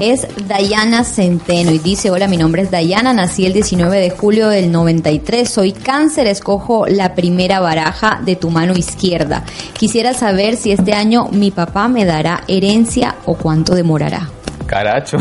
es 0.00 0.26
Dayana 0.48 1.04
Centeno 1.04 1.70
y 1.72 1.78
dice, 1.78 2.10
hola, 2.10 2.26
mi 2.26 2.38
nombre 2.38 2.62
es 2.62 2.70
Dayana, 2.70 3.12
nací 3.12 3.44
el 3.44 3.52
19 3.52 3.98
de 3.98 4.10
julio 4.10 4.48
del 4.48 4.72
93, 4.72 5.48
soy 5.48 5.72
cáncer, 5.72 6.26
escojo 6.26 6.86
la 6.86 7.14
primera 7.14 7.60
baraja 7.60 8.20
de 8.24 8.34
tu 8.34 8.50
mano 8.50 8.72
izquierda. 8.72 9.44
Quisiera 9.74 10.14
saber 10.14 10.56
si 10.56 10.72
este 10.72 10.94
año 10.94 11.28
mi 11.30 11.50
papá 11.50 11.88
me 11.88 12.06
dará 12.06 12.44
herencia 12.48 13.16
o 13.26 13.34
cuánto 13.34 13.74
demorará. 13.74 14.30
Caracho. 14.70 15.18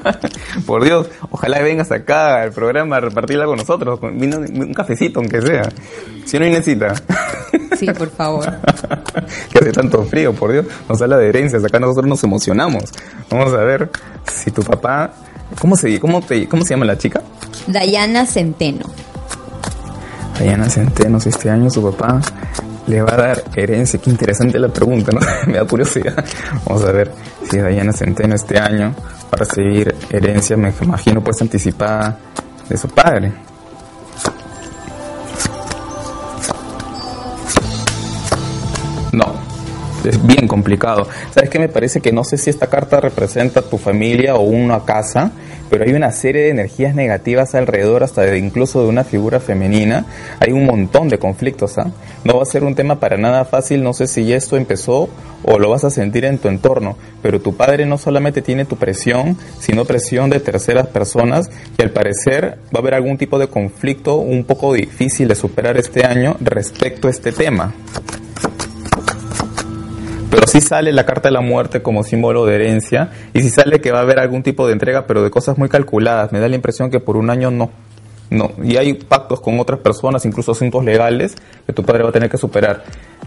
Por 0.66 0.82
Dios, 0.82 1.06
ojalá 1.30 1.62
vengas 1.62 1.92
acá 1.92 2.42
al 2.42 2.50
programa 2.50 2.96
a 2.96 3.00
repartirla 3.00 3.46
con 3.46 3.56
nosotros, 3.56 4.00
con 4.00 4.20
un 4.20 4.74
cafecito 4.74 5.20
aunque 5.20 5.40
sea. 5.40 5.68
Si 6.24 6.40
no 6.40 6.44
hay 6.44 6.50
necesita. 6.50 6.94
Sí, 7.78 7.86
por 7.86 8.10
favor. 8.10 8.44
que 9.50 9.58
hace 9.58 9.72
tanto 9.72 10.02
frío, 10.02 10.34
por 10.34 10.52
Dios. 10.52 10.66
Nos 10.86 11.00
habla 11.00 11.16
de 11.16 11.30
herencias, 11.30 11.64
acá 11.64 11.78
nosotros 11.80 12.06
nos 12.06 12.22
emocionamos. 12.22 12.84
Vamos 13.30 13.54
a 13.54 13.58
ver 13.58 13.88
si 14.30 14.50
tu 14.50 14.62
papá... 14.62 15.12
¿Cómo 15.58 15.76
se, 15.76 15.98
cómo 15.98 16.20
te, 16.20 16.46
cómo 16.46 16.62
se 16.62 16.74
llama 16.74 16.84
la 16.84 16.98
chica? 16.98 17.22
Dayana 17.68 18.26
Centeno. 18.26 18.84
Dayana 20.38 20.68
Centeno, 20.68 21.20
si 21.20 21.30
este 21.30 21.48
año 21.48 21.70
su 21.70 21.82
papá 21.82 22.20
le 22.86 23.00
va 23.00 23.14
a 23.14 23.16
dar 23.16 23.44
herencia. 23.54 23.98
Qué 23.98 24.10
interesante 24.10 24.58
la 24.58 24.68
pregunta, 24.68 25.12
¿no? 25.12 25.20
Me 25.46 25.54
da 25.58 25.64
curiosidad. 25.64 26.22
Vamos 26.66 26.84
a 26.84 26.92
ver 26.92 27.10
si 27.50 27.58
Dayana 27.58 27.92
Centeno 27.92 28.36
este 28.36 28.58
año 28.58 28.94
va 28.96 29.30
a 29.32 29.36
recibir 29.36 29.94
herencia, 30.10 30.56
me 30.56 30.72
imagino, 30.82 31.22
pues 31.22 31.42
anticipada 31.42 32.16
de 32.68 32.76
su 32.76 32.88
padre. 32.88 33.32
No, 39.12 39.34
es 40.04 40.24
bien 40.24 40.46
complicado. 40.46 41.08
¿Sabes 41.34 41.50
qué? 41.50 41.58
Me 41.58 41.68
parece 41.68 42.00
que 42.00 42.12
no 42.12 42.22
sé 42.22 42.36
si 42.36 42.50
esta 42.50 42.68
carta 42.68 43.00
representa 43.00 43.62
tu 43.62 43.78
familia 43.78 44.36
o 44.36 44.42
una 44.42 44.84
casa, 44.84 45.32
pero 45.70 45.84
hay 45.84 45.92
una 45.92 46.10
serie 46.10 46.42
de 46.42 46.50
energías 46.50 46.94
negativas 46.94 47.54
alrededor, 47.54 48.02
hasta 48.02 48.22
de, 48.22 48.38
incluso 48.38 48.82
de 48.82 48.88
una 48.88 49.04
figura 49.04 49.38
femenina. 49.38 50.04
Hay 50.40 50.52
un 50.52 50.66
montón 50.66 51.08
de 51.08 51.18
conflictos. 51.18 51.78
¿ah? 51.78 51.92
No 52.24 52.36
va 52.36 52.42
a 52.42 52.46
ser 52.46 52.64
un 52.64 52.74
tema 52.74 52.98
para 52.98 53.16
nada 53.16 53.44
fácil. 53.44 53.82
No 53.82 53.94
sé 53.94 54.08
si 54.08 54.32
esto 54.32 54.56
empezó 54.56 55.08
o 55.44 55.58
lo 55.58 55.70
vas 55.70 55.84
a 55.84 55.90
sentir 55.90 56.24
en 56.24 56.38
tu 56.38 56.48
entorno, 56.48 56.96
pero 57.22 57.40
tu 57.40 57.56
padre 57.56 57.86
no 57.86 57.98
solamente 57.98 58.42
tiene 58.42 58.64
tu 58.64 58.76
presión, 58.76 59.38
sino 59.58 59.84
presión 59.84 60.28
de 60.28 60.40
terceras 60.40 60.88
personas 60.88 61.50
y 61.78 61.82
al 61.82 61.90
parecer 61.90 62.58
va 62.74 62.78
a 62.78 62.78
haber 62.78 62.94
algún 62.94 63.16
tipo 63.16 63.38
de 63.38 63.48
conflicto 63.48 64.16
un 64.16 64.44
poco 64.44 64.74
difícil 64.74 65.28
de 65.28 65.34
superar 65.34 65.78
este 65.78 66.04
año 66.04 66.36
respecto 66.40 67.08
a 67.08 67.10
este 67.10 67.32
tema. 67.32 67.72
Pero 70.30 70.46
sí 70.46 70.60
sale 70.60 70.92
la 70.92 71.04
carta 71.04 71.28
de 71.28 71.32
la 71.32 71.40
muerte 71.40 71.82
como 71.82 72.04
símbolo 72.04 72.46
de 72.46 72.54
herencia 72.54 73.10
y 73.34 73.42
sí 73.42 73.50
sale 73.50 73.80
que 73.80 73.90
va 73.90 73.98
a 73.98 74.02
haber 74.02 74.20
algún 74.20 74.42
tipo 74.42 74.66
de 74.66 74.72
entrega, 74.72 75.06
pero 75.06 75.22
de 75.22 75.30
cosas 75.30 75.58
muy 75.58 75.68
calculadas. 75.68 76.32
Me 76.32 76.38
da 76.38 76.48
la 76.48 76.54
impresión 76.54 76.90
que 76.90 77.00
por 77.00 77.16
un 77.16 77.30
año 77.30 77.50
no. 77.50 77.70
No, 78.30 78.52
y 78.62 78.76
hay 78.76 78.94
pactos 78.94 79.40
con 79.40 79.58
otras 79.58 79.80
personas, 79.80 80.24
incluso 80.24 80.52
asuntos 80.52 80.84
legales, 80.84 81.34
que 81.66 81.72
tu 81.72 81.82
padre 81.82 82.04
va 82.04 82.10
a 82.10 82.12
tener 82.12 82.30
que 82.30 82.38
superar. 82.38 82.84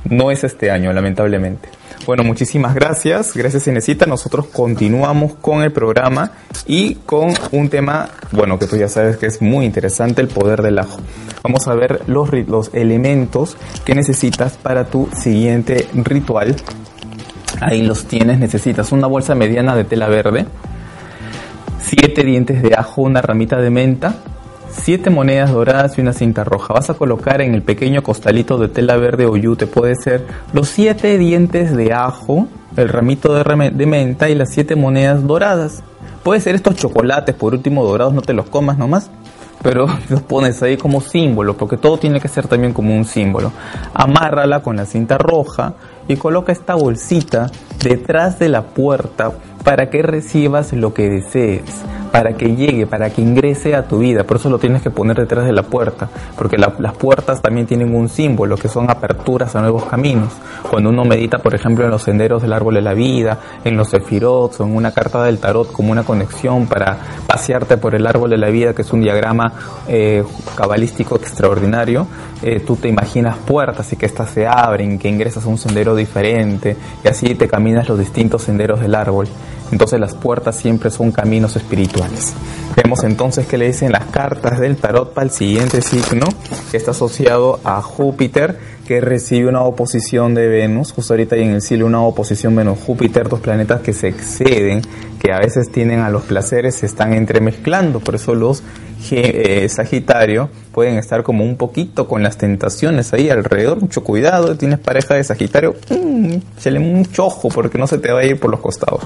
No 0.10 0.32
es 0.32 0.46
este 0.46 0.72
año, 0.72 0.94
lamentablemente. 0.94 1.68
Bueno, 2.06 2.24
muchísimas 2.24 2.74
gracias. 2.74 3.34
Gracias, 3.36 3.68
Inesita. 3.68 4.06
Nosotros 4.06 4.48
continuamos 4.48 5.36
con 5.36 5.62
el 5.62 5.74
programa 5.74 6.32
y 6.66 6.96
con 6.96 7.34
un 7.52 7.70
tema, 7.70 8.10
bueno, 8.32 8.58
que 8.58 8.68
tú 8.68 8.78
ya 8.78 8.88
sabes 8.88 9.18
que 9.18 9.26
es 9.26 9.42
muy 9.42 9.66
interesante, 9.66 10.22
el 10.22 10.30
poder 10.30 10.62
del 10.62 10.80
ajo. 10.80 11.00
Vamos 11.44 11.68
a 11.68 11.76
ver 11.76 12.02
los, 12.08 12.30
los 12.48 12.74
elementos 12.74 13.58
que 13.84 13.96
necesitas 13.96 14.54
para 14.58 14.86
tu 14.86 15.10
siguiente 15.14 15.88
ritual. 15.94 16.56
Ahí 17.66 17.82
los 17.82 18.06
tienes. 18.06 18.40
Necesitas 18.40 18.92
una 18.92 19.08
bolsa 19.08 19.36
mediana 19.36 19.76
de 19.76 19.84
tela 19.86 20.08
verde, 20.08 20.46
siete 21.80 22.24
dientes 22.24 22.62
de 22.62 22.76
ajo, 22.76 23.04
una 23.04 23.22
ramita 23.22 23.58
de 23.58 23.70
menta, 23.70 24.16
siete 24.70 25.10
monedas 25.10 25.52
doradas 25.52 25.98
y 25.98 26.02
una 26.02 26.14
cinta 26.14 26.44
roja. 26.44 26.74
Vas 26.74 26.90
a 26.90 26.96
colocar 26.96 27.42
en 27.42 27.54
el 27.54 27.62
pequeño 27.62 28.04
costalito 28.04 28.58
de 28.58 28.68
tela 28.68 28.98
verde 28.98 29.26
o 29.26 29.38
yute, 29.38 29.68
puede 29.68 29.96
ser 29.96 30.26
los 30.52 30.68
siete 30.68 31.18
dientes 31.18 31.76
de 31.76 31.94
ajo, 31.94 32.48
el 32.76 32.90
ramito 32.90 33.34
de, 33.34 33.72
de 33.72 33.86
menta 33.86 34.30
y 34.30 34.36
las 34.36 34.50
siete 34.50 34.76
monedas 34.76 35.26
doradas. 35.26 35.84
Puede 36.24 36.42
ser 36.42 36.56
estos 36.56 36.76
chocolates, 36.76 37.36
por 37.36 37.54
último, 37.54 37.84
dorados, 37.84 38.14
no 38.14 38.22
te 38.22 38.34
los 38.34 38.46
comas 38.48 38.78
nomás, 38.78 39.10
pero 39.64 39.88
los 40.10 40.22
pones 40.22 40.62
ahí 40.62 40.78
como 40.78 41.02
símbolo, 41.02 41.58
porque 41.58 41.78
todo 41.78 41.98
tiene 41.98 42.20
que 42.20 42.28
ser 42.28 42.48
también 42.48 42.74
como 42.74 42.96
un 42.96 43.06
símbolo. 43.06 43.52
Amárrala 43.94 44.62
con 44.62 44.76
la 44.76 44.86
cinta 44.86 45.18
roja 45.18 45.74
y 46.08 46.18
coloca 46.18 46.52
esta 46.52 46.76
bolsita 46.76 47.50
detrás 47.82 48.38
de 48.38 48.50
la 48.50 48.62
puerta 48.62 49.32
para 49.64 49.90
que 49.90 50.02
recibas 50.04 50.74
lo 50.74 50.94
que 50.94 51.10
desees, 51.10 51.64
para 52.14 52.34
que 52.34 52.56
llegue, 52.56 52.86
para 52.86 53.10
que 53.10 53.24
ingrese 53.24 53.76
a 53.76 53.88
tu 53.88 53.98
vida. 53.98 54.24
Por 54.24 54.38
eso 54.38 54.48
lo 54.48 54.60
tienes 54.60 54.84
que 54.84 54.92
poner 54.92 55.18
detrás 55.18 55.48
de 55.48 55.52
la 55.52 55.64
puerta, 55.64 56.08
porque 56.38 56.60
las 56.60 56.94
puertas 56.94 57.42
también 57.42 57.66
tienen 57.66 57.96
un 57.96 58.08
símbolo, 58.08 58.56
que 58.56 58.68
son 58.68 58.88
aperturas 58.92 59.56
a 59.56 59.62
nuevos 59.62 59.86
caminos. 59.86 60.32
Cuando 60.70 60.92
uno 60.92 61.06
medita, 61.06 61.40
por 61.40 61.56
ejemplo, 61.56 61.84
en 61.86 61.90
los 61.90 62.04
senderos 62.04 62.44
del 62.44 62.54
árbol 62.54 62.76
de 62.76 62.82
la 62.82 62.94
vida, 62.94 63.40
en 63.64 63.76
los 63.76 63.90
sefirot 63.90 64.60
o 64.60 64.64
en 64.64 64.76
una 64.76 64.92
carta 64.92 65.24
del 65.24 65.40
tarot 65.40 65.72
como 65.72 65.92
una 65.92 66.04
conexión 66.04 66.68
para 66.68 67.00
pasearte 67.26 67.78
por 67.78 67.96
el 67.96 68.06
árbol 68.06 68.30
de 68.30 68.38
la 68.38 68.50
vida, 68.50 68.76
que 68.76 68.84
es 68.84 68.94
un 68.94 69.02
diagrama 69.02 69.52
eh, 69.88 70.24
cabalístico 70.56 71.16
extraordinario, 71.16 72.06
eh, 72.44 72.60
tú 72.60 72.76
te 72.76 72.90
imaginas 72.90 73.38
puertas 73.38 73.92
y 73.92 73.96
que 73.96 74.06
éstas 74.06 74.30
se 74.30 74.46
abren, 74.46 75.00
que 75.00 75.10
ingresas 75.10 75.46
a 75.46 75.50
un 75.50 75.58
sendero 75.58 75.96
diferente 75.96 76.78
y 77.04 77.08
así 77.08 77.34
te 77.34 77.48
caminas 77.48 77.90
los 77.90 77.98
distintos 77.98 78.44
senderos 78.44 78.82
del 78.82 78.94
árbol. 78.94 79.28
Entonces 79.72 80.00
las 80.00 80.14
puertas 80.14 80.56
siempre 80.56 80.90
son 80.92 81.12
caminos 81.12 81.56
espirituales. 81.56 82.34
Vemos 82.76 83.04
entonces 83.04 83.46
que 83.46 83.58
le 83.58 83.68
dicen 83.68 83.92
las 83.92 84.06
cartas 84.06 84.60
del 84.60 84.78
tarot 84.78 85.14
para 85.14 85.26
el 85.26 85.32
siguiente 85.32 85.82
signo, 85.82 86.26
que 86.72 86.78
está 86.78 86.92
asociado 86.92 87.60
a 87.64 87.82
Júpiter, 87.82 88.58
que 88.88 89.00
recibe 89.00 89.50
una 89.50 89.62
oposición 89.62 90.34
de 90.34 90.48
Venus. 90.48 90.92
Justo 90.92 91.14
ahorita 91.14 91.36
hay 91.36 91.44
en 91.44 91.52
el 91.52 91.62
cielo 91.62 91.86
una 91.86 92.02
oposición 92.02 92.56
Venus-Júpiter, 92.56 93.30
dos 93.30 93.40
planetas 93.40 93.82
que 93.82 93.94
se 93.94 94.08
exceden, 94.08 94.82
que 95.20 95.32
a 95.32 95.40
veces 95.40 95.72
tienen 95.72 96.00
a 96.00 96.10
los 96.10 96.24
placeres, 96.24 96.76
se 96.76 96.86
están 96.86 97.14
entremezclando. 97.14 98.00
Por 98.00 98.16
eso 98.16 98.36
los 98.36 98.64
eh, 99.12 99.70
Sagitario 99.70 100.50
pueden 100.72 100.98
estar 100.98 101.24
como 101.24 101.44
un 101.44 101.58
poquito 101.58 102.08
con 102.08 102.24
las 102.24 102.38
tentaciones 102.38 103.14
ahí 103.14 103.30
alrededor. 103.30 103.80
Mucho 103.80 104.04
cuidado, 104.04 104.56
tienes 104.58 104.80
pareja 104.80 105.16
de 105.16 105.24
Sagitario, 105.24 105.76
mmm, 105.90 106.38
mucho 106.80 107.26
ojo 107.26 107.50
porque 107.50 107.78
no 107.78 107.88
se 107.88 107.98
te 107.98 108.12
va 108.12 108.22
a 108.22 108.26
ir 108.26 108.40
por 108.40 108.52
los 108.52 108.60
costados. 108.60 109.02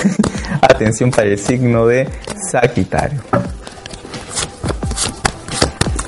Atención 0.60 1.10
para 1.10 1.28
el 1.28 1.38
signo 1.38 1.86
de 1.86 2.08
Sagitario. 2.50 3.20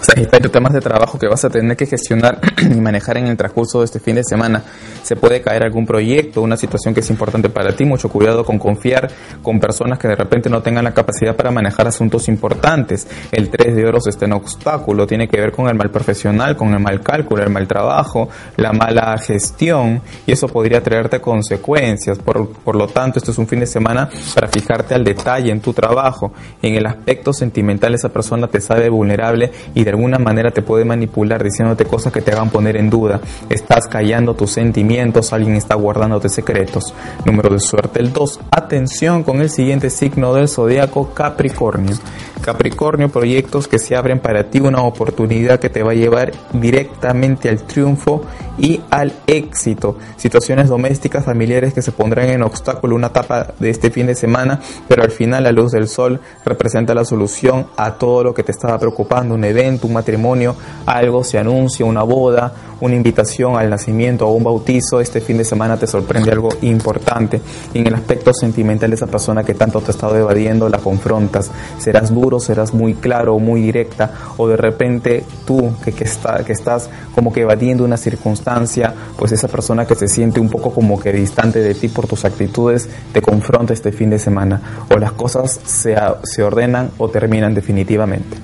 Sagitario, 0.04 0.50
temas 0.50 0.74
de 0.74 0.82
trabajo 0.82 1.18
que 1.18 1.26
vas 1.26 1.46
a 1.46 1.48
tener 1.48 1.78
que 1.78 1.86
gestionar 1.86 2.38
y 2.60 2.78
manejar 2.78 3.16
en 3.16 3.26
el 3.26 3.38
transcurso 3.38 3.78
de 3.78 3.86
este 3.86 4.00
fin 4.00 4.16
de 4.16 4.22
semana. 4.22 4.62
Se 5.02 5.16
puede 5.16 5.40
caer 5.40 5.62
algún 5.62 5.86
proyecto, 5.86 6.42
una 6.42 6.58
situación 6.58 6.92
que 6.92 7.00
es 7.00 7.08
importante 7.08 7.48
para 7.48 7.74
ti. 7.74 7.86
Mucho 7.86 8.10
cuidado 8.10 8.44
con 8.44 8.58
confiar 8.58 9.10
con 9.42 9.58
personas 9.58 9.98
que 9.98 10.06
de 10.08 10.14
repente 10.14 10.50
no 10.50 10.60
tengan 10.60 10.84
la 10.84 10.92
capacidad 10.92 11.34
para 11.34 11.50
manejar 11.50 11.86
asuntos 11.86 12.28
importantes. 12.28 13.08
El 13.32 13.48
3 13.48 13.76
de 13.76 13.86
oros 13.86 14.06
está 14.06 14.26
en 14.26 14.34
obstáculo, 14.34 15.06
tiene 15.06 15.26
que 15.26 15.40
ver 15.40 15.52
con 15.52 15.68
el 15.68 15.74
mal 15.74 15.88
profesional, 15.88 16.54
con 16.54 16.74
el 16.74 16.80
mal 16.80 17.00
cálculo, 17.00 17.42
el 17.42 17.50
mal 17.50 17.66
trabajo, 17.66 18.28
la 18.58 18.74
mala 18.74 19.16
gestión 19.16 20.02
y 20.26 20.32
eso 20.32 20.48
podría 20.48 20.82
traerte 20.82 21.18
consecuencias. 21.22 22.18
Por, 22.18 22.50
por 22.50 22.76
lo 22.76 22.88
tanto, 22.88 23.20
esto 23.20 23.30
es 23.30 23.38
un 23.38 23.46
fin 23.46 23.60
de 23.60 23.66
semana 23.66 24.10
para 24.34 24.48
fijarte 24.48 24.94
al 24.94 25.02
detalle 25.02 25.50
en 25.50 25.62
tu 25.62 25.72
trabajo. 25.72 26.34
En 26.60 26.74
el 26.74 26.84
aspecto 26.84 27.32
sentimental 27.32 27.94
esa 27.94 28.10
persona 28.10 28.48
te 28.48 28.60
sabe 28.60 28.90
vulnerable 28.90 29.50
y 29.74 29.82
de 29.82 29.93
alguna 29.94 30.18
manera 30.18 30.50
te 30.50 30.62
puede 30.62 30.84
manipular 30.84 31.42
diciéndote 31.42 31.84
cosas 31.84 32.12
que 32.12 32.20
te 32.20 32.32
hagan 32.32 32.50
poner 32.50 32.76
en 32.76 32.90
duda. 32.90 33.20
Estás 33.48 33.86
callando 33.86 34.34
tus 34.34 34.52
sentimientos, 34.52 35.32
alguien 35.32 35.56
está 35.56 35.74
guardándote 35.74 36.28
secretos. 36.28 36.94
Número 37.24 37.50
de 37.50 37.60
suerte 37.60 38.00
el 38.00 38.12
2. 38.12 38.40
Atención 38.50 39.22
con 39.22 39.40
el 39.40 39.50
siguiente 39.50 39.90
signo 39.90 40.34
del 40.34 40.48
zodiaco 40.48 41.14
Capricornio. 41.14 41.96
Capricornio, 42.44 43.08
proyectos 43.08 43.68
que 43.68 43.78
se 43.78 43.96
abren 43.96 44.20
para 44.20 44.50
ti, 44.50 44.60
una 44.60 44.82
oportunidad 44.82 45.58
que 45.58 45.70
te 45.70 45.82
va 45.82 45.92
a 45.92 45.94
llevar 45.94 46.32
directamente 46.52 47.48
al 47.48 47.62
triunfo 47.62 48.22
y 48.58 48.82
al 48.90 49.14
éxito. 49.26 49.96
Situaciones 50.16 50.68
domésticas, 50.68 51.24
familiares 51.24 51.72
que 51.72 51.80
se 51.80 51.90
pondrán 51.90 52.28
en 52.28 52.42
obstáculo 52.42 52.96
una 52.96 53.06
etapa 53.06 53.54
de 53.58 53.70
este 53.70 53.90
fin 53.90 54.06
de 54.06 54.14
semana, 54.14 54.60
pero 54.86 55.02
al 55.02 55.10
final 55.10 55.44
la 55.44 55.52
luz 55.52 55.72
del 55.72 55.88
sol 55.88 56.20
representa 56.44 56.94
la 56.94 57.06
solución 57.06 57.66
a 57.78 57.94
todo 57.94 58.22
lo 58.22 58.34
que 58.34 58.42
te 58.42 58.52
estaba 58.52 58.78
preocupando, 58.78 59.34
un 59.34 59.44
evento, 59.44 59.86
un 59.86 59.94
matrimonio, 59.94 60.54
algo 60.84 61.24
se 61.24 61.38
anuncia, 61.38 61.86
una 61.86 62.02
boda, 62.02 62.52
una 62.84 62.94
invitación 62.96 63.56
al 63.56 63.70
nacimiento 63.70 64.28
o 64.28 64.32
un 64.32 64.44
bautizo, 64.44 65.00
este 65.00 65.22
fin 65.22 65.38
de 65.38 65.44
semana 65.44 65.78
te 65.78 65.86
sorprende 65.86 66.30
algo 66.30 66.50
importante. 66.60 67.40
Y 67.72 67.78
en 67.78 67.86
el 67.86 67.94
aspecto 67.94 68.34
sentimental 68.34 68.90
de 68.90 68.96
esa 68.96 69.06
persona 69.06 69.42
que 69.42 69.54
tanto 69.54 69.80
te 69.80 69.86
ha 69.86 69.90
estado 69.90 70.16
evadiendo, 70.18 70.68
la 70.68 70.78
confrontas. 70.78 71.50
Serás 71.78 72.12
duro, 72.12 72.40
serás 72.40 72.74
muy 72.74 72.92
claro, 72.92 73.38
muy 73.38 73.62
directa, 73.62 74.12
o 74.36 74.46
de 74.48 74.58
repente 74.58 75.24
tú 75.46 75.74
que, 75.82 75.92
que, 75.92 76.04
está, 76.04 76.44
que 76.44 76.52
estás 76.52 76.90
como 77.14 77.32
que 77.32 77.40
evadiendo 77.40 77.84
una 77.84 77.96
circunstancia, 77.96 78.92
pues 79.16 79.32
esa 79.32 79.48
persona 79.48 79.86
que 79.86 79.94
se 79.94 80.06
siente 80.06 80.38
un 80.38 80.50
poco 80.50 80.70
como 80.70 81.00
que 81.00 81.10
distante 81.10 81.60
de 81.60 81.74
ti 81.74 81.88
por 81.88 82.06
tus 82.06 82.26
actitudes, 82.26 82.86
te 83.14 83.22
confronta 83.22 83.72
este 83.72 83.92
fin 83.92 84.10
de 84.10 84.18
semana. 84.18 84.60
O 84.94 84.98
las 84.98 85.12
cosas 85.12 85.58
se, 85.64 85.96
se 86.24 86.42
ordenan 86.42 86.90
o 86.98 87.08
terminan 87.08 87.54
definitivamente. 87.54 88.36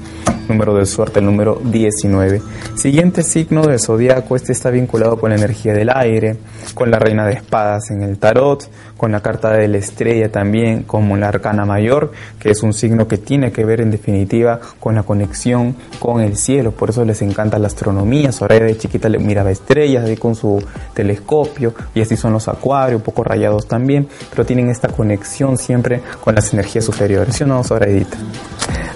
Número 0.51 0.75
de 0.75 0.85
suerte 0.85 1.21
el 1.21 1.27
número 1.27 1.61
19. 1.65 2.43
Siguiente 2.75 3.23
signo 3.23 3.63
del 3.63 3.81
zodiaco, 3.81 4.37
este 4.37 4.53
está 4.53 4.71
vinculado 4.71 5.19
con 5.19 5.31
la 5.31 5.37
energía 5.37 5.73
del 5.73 5.91
aire, 5.95 6.37
con 6.75 6.91
la 6.91 6.99
reina 6.99 7.25
de 7.25 7.35
espadas 7.35 7.91
en 7.91 8.03
el 8.03 8.19
tarot, 8.19 8.69
con 8.97 9.13
la 9.13 9.21
carta 9.21 9.53
de 9.53 9.69
la 9.69 9.79
estrella 9.79 10.31
también, 10.31 10.83
como 10.83 11.17
la 11.17 11.29
arcana 11.29 11.65
mayor, 11.65 12.13
que 12.39 12.51
es 12.51 12.63
un 12.63 12.75
signo 12.75 13.09
que 13.09 13.17
tiene 13.17 13.53
que 13.53 13.65
ver 13.65 13.81
en 13.81 13.91
definitiva 13.91 14.61
con 14.79 14.95
la 14.95 15.05
conexión 15.05 15.75
con 15.99 16.21
el 16.21 16.37
cielo, 16.37 16.73
por 16.73 16.91
eso 16.91 17.05
les 17.05 17.23
encanta 17.23 17.59
la 17.59 17.69
astronomía, 17.69 18.33
Soraya 18.33 18.67
de 18.67 18.77
chiquita 18.77 19.09
le 19.09 19.19
miraba 19.19 19.51
estrellas 19.51 20.05
ahí 20.05 20.17
con 20.17 20.35
su 20.35 20.63
telescopio 20.93 21.75
y 21.95 22.03
así 22.03 22.17
son 22.17 22.33
los 22.33 22.49
acuarios, 22.49 22.99
un 22.99 23.05
poco 23.05 23.25
rayados 23.25 23.67
también, 23.67 24.09
pero 24.31 24.45
tienen 24.45 24.69
esta 24.69 24.89
conexión 24.89 25.57
siempre 25.57 26.03
con 26.21 26.35
las 26.35 26.53
energías 26.53 26.85
superiores, 26.85 27.37
¿sí 27.37 27.45
o 27.45 27.47
no, 27.47 27.63
Sorayita? 27.63 28.19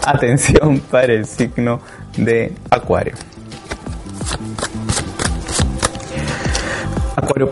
Atención 0.07 0.81
para 0.91 1.15
de 2.17 2.53
acuario. 2.71 3.15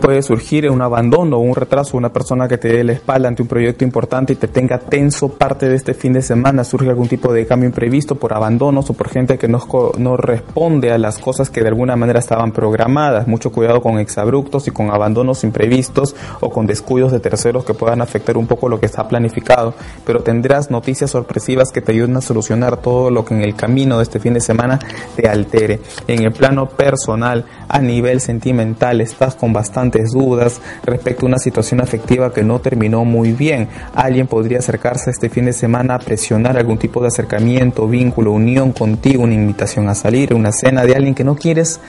Puede 0.01 0.21
surgir 0.21 0.69
un 0.69 0.81
abandono 0.81 1.37
o 1.37 1.39
un 1.39 1.55
retraso, 1.55 1.97
una 1.97 2.11
persona 2.11 2.47
que 2.47 2.57
te 2.57 2.67
dé 2.67 2.83
la 2.83 2.93
espalda 2.93 3.27
ante 3.27 3.41
un 3.41 3.47
proyecto 3.47 3.83
importante 3.83 4.33
y 4.33 4.35
te 4.35 4.47
tenga 4.47 4.77
tenso 4.77 5.29
parte 5.29 5.69
de 5.69 5.75
este 5.75 5.93
fin 5.93 6.13
de 6.13 6.21
semana, 6.21 6.63
surge 6.63 6.89
algún 6.89 7.07
tipo 7.07 7.31
de 7.31 7.45
cambio 7.45 7.67
imprevisto 7.69 8.15
por 8.15 8.33
abandonos 8.33 8.89
o 8.89 8.93
por 8.93 9.09
gente 9.09 9.37
que 9.37 9.47
no, 9.47 9.61
no 9.97 10.17
responde 10.17 10.91
a 10.91 10.97
las 10.97 11.19
cosas 11.19 11.49
que 11.49 11.61
de 11.61 11.69
alguna 11.69 11.95
manera 11.95 12.19
estaban 12.19 12.51
programadas. 12.51 13.27
Mucho 13.27 13.51
cuidado 13.51 13.81
con 13.81 13.97
exabruptos 13.97 14.67
y 14.67 14.71
con 14.71 14.91
abandonos 14.91 15.43
imprevistos 15.43 16.15
o 16.39 16.49
con 16.49 16.67
descuidos 16.67 17.11
de 17.11 17.19
terceros 17.19 17.65
que 17.65 17.73
puedan 17.73 18.01
afectar 18.01 18.37
un 18.37 18.47
poco 18.47 18.69
lo 18.69 18.79
que 18.79 18.85
está 18.85 19.07
planificado, 19.07 19.73
pero 20.05 20.21
tendrás 20.21 20.69
noticias 20.69 21.11
sorpresivas 21.11 21.71
que 21.71 21.81
te 21.81 21.91
ayuden 21.93 22.17
a 22.17 22.21
solucionar 22.21 22.77
todo 22.77 23.09
lo 23.09 23.23
que 23.25 23.33
en 23.33 23.41
el 23.41 23.55
camino 23.55 23.97
de 23.97 24.03
este 24.03 24.19
fin 24.19 24.33
de 24.33 24.41
semana 24.41 24.79
te 25.15 25.27
altere. 25.27 25.79
En 26.07 26.23
el 26.23 26.31
plano 26.31 26.67
personal, 26.67 27.45
a 27.67 27.79
nivel 27.79 28.19
sentimental, 28.19 29.01
estás 29.01 29.35
con 29.35 29.53
bastantes 29.63 30.11
dudas 30.11 30.59
respecto 30.83 31.25
a 31.25 31.29
una 31.29 31.39
situación 31.39 31.79
afectiva 31.79 32.33
que 32.33 32.43
no 32.43 32.59
terminó 32.59 33.05
muy 33.05 33.31
bien. 33.31 33.69
Alguien 33.95 34.27
podría 34.27 34.59
acercarse 34.59 35.09
este 35.09 35.29
fin 35.29 35.45
de 35.45 35.53
semana 35.53 35.95
a 35.95 35.99
presionar 35.99 36.57
algún 36.57 36.77
tipo 36.77 36.99
de 36.99 37.07
acercamiento, 37.07 37.87
vínculo, 37.87 38.33
unión 38.33 38.73
contigo, 38.73 39.23
una 39.23 39.35
invitación 39.35 39.87
a 39.87 39.95
salir, 39.95 40.33
una 40.33 40.51
cena 40.51 40.83
de 40.83 40.95
alguien 40.95 41.15
que 41.15 41.23
no 41.23 41.35
quieres 41.35 41.79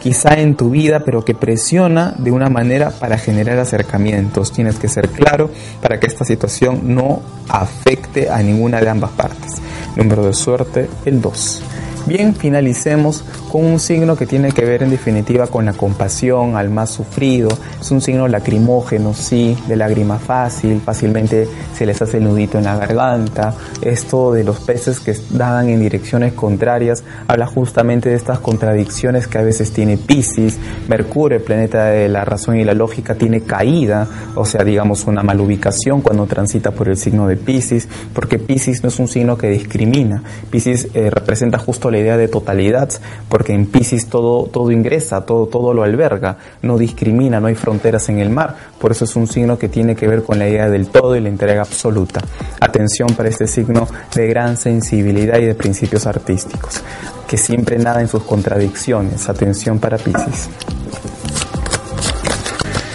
quizá 0.00 0.40
en 0.40 0.56
tu 0.56 0.70
vida, 0.70 1.00
pero 1.04 1.24
que 1.24 1.34
presiona 1.34 2.14
de 2.18 2.32
una 2.32 2.48
manera 2.48 2.90
para 2.90 3.16
generar 3.16 3.58
acercamientos. 3.58 4.50
Tienes 4.50 4.76
que 4.78 4.88
ser 4.88 5.08
claro 5.10 5.50
para 5.80 6.00
que 6.00 6.08
esta 6.08 6.24
situación 6.24 6.80
no 6.94 7.22
afecte 7.48 8.28
a 8.28 8.42
ninguna 8.42 8.80
de 8.80 8.88
ambas 8.88 9.12
partes. 9.12 9.62
Número 9.94 10.24
de 10.24 10.32
suerte, 10.32 10.88
el 11.04 11.20
2. 11.20 11.62
Bien, 12.06 12.34
finalicemos 12.34 13.24
con 13.52 13.64
un 13.64 13.78
signo 13.78 14.16
que 14.16 14.26
tiene 14.26 14.52
que 14.52 14.64
ver 14.64 14.82
en 14.82 14.90
definitiva 14.90 15.46
con 15.46 15.64
la 15.64 15.74
compasión 15.74 16.56
al 16.56 16.70
más 16.70 16.90
sufrido. 16.90 17.48
Es 17.80 17.90
un 17.90 18.00
signo 18.00 18.26
lacrimógeno, 18.26 19.12
sí, 19.12 19.56
de 19.68 19.76
lágrima 19.76 20.18
fácil, 20.18 20.80
fácilmente 20.80 21.46
se 21.74 21.86
les 21.86 22.00
hace 22.00 22.16
el 22.16 22.24
nudito 22.24 22.58
en 22.58 22.64
la 22.64 22.76
garganta. 22.76 23.54
Esto 23.82 24.32
de 24.32 24.44
los 24.44 24.60
peces 24.60 24.98
que 24.98 25.14
nadan 25.32 25.68
en 25.68 25.80
direcciones 25.80 26.32
contrarias 26.32 27.04
habla 27.28 27.46
justamente 27.46 28.08
de 28.08 28.16
estas 28.16 28.38
contradicciones 28.38 29.26
que 29.26 29.38
a 29.38 29.42
veces 29.42 29.72
tiene 29.72 29.96
Pisces. 29.96 30.58
Mercurio, 30.88 31.38
el 31.38 31.44
planeta 31.44 31.84
de 31.86 32.08
la 32.08 32.24
razón 32.24 32.56
y 32.56 32.64
la 32.64 32.74
lógica, 32.74 33.14
tiene 33.14 33.42
caída, 33.42 34.08
o 34.34 34.44
sea, 34.44 34.64
digamos 34.64 35.06
una 35.06 35.22
malubicación 35.22 36.00
cuando 36.00 36.26
transita 36.26 36.70
por 36.70 36.88
el 36.88 36.96
signo 36.96 37.26
de 37.26 37.36
Pisces, 37.36 37.88
porque 38.14 38.38
Pisces 38.38 38.82
no 38.82 38.88
es 38.88 38.98
un 38.98 39.08
signo 39.08 39.36
que 39.36 39.48
discrimina. 39.48 40.22
Pisces 40.50 40.88
eh, 40.94 41.10
representa 41.10 41.58
justo 41.58 41.89
la 41.90 41.98
idea 41.98 42.16
de 42.16 42.28
totalidad, 42.28 42.90
porque 43.28 43.52
en 43.52 43.66
Pisces 43.66 44.06
todo, 44.06 44.44
todo 44.44 44.70
ingresa, 44.70 45.24
todo, 45.26 45.46
todo 45.46 45.74
lo 45.74 45.82
alberga, 45.82 46.38
no 46.62 46.78
discrimina, 46.78 47.40
no 47.40 47.48
hay 47.48 47.54
fronteras 47.54 48.08
en 48.08 48.18
el 48.18 48.30
mar, 48.30 48.56
por 48.78 48.92
eso 48.92 49.04
es 49.04 49.16
un 49.16 49.26
signo 49.26 49.58
que 49.58 49.68
tiene 49.68 49.94
que 49.94 50.08
ver 50.08 50.22
con 50.22 50.38
la 50.38 50.48
idea 50.48 50.68
del 50.68 50.88
todo 50.88 51.16
y 51.16 51.20
la 51.20 51.28
entrega 51.28 51.62
absoluta. 51.62 52.20
Atención 52.60 53.08
para 53.16 53.28
este 53.28 53.46
signo 53.46 53.86
de 54.14 54.26
gran 54.26 54.56
sensibilidad 54.56 55.38
y 55.38 55.44
de 55.44 55.54
principios 55.54 56.06
artísticos, 56.06 56.82
que 57.26 57.36
siempre 57.36 57.78
nada 57.78 58.00
en 58.00 58.08
sus 58.08 58.22
contradicciones. 58.22 59.28
Atención 59.28 59.78
para 59.78 59.98
Pisces. 59.98 60.48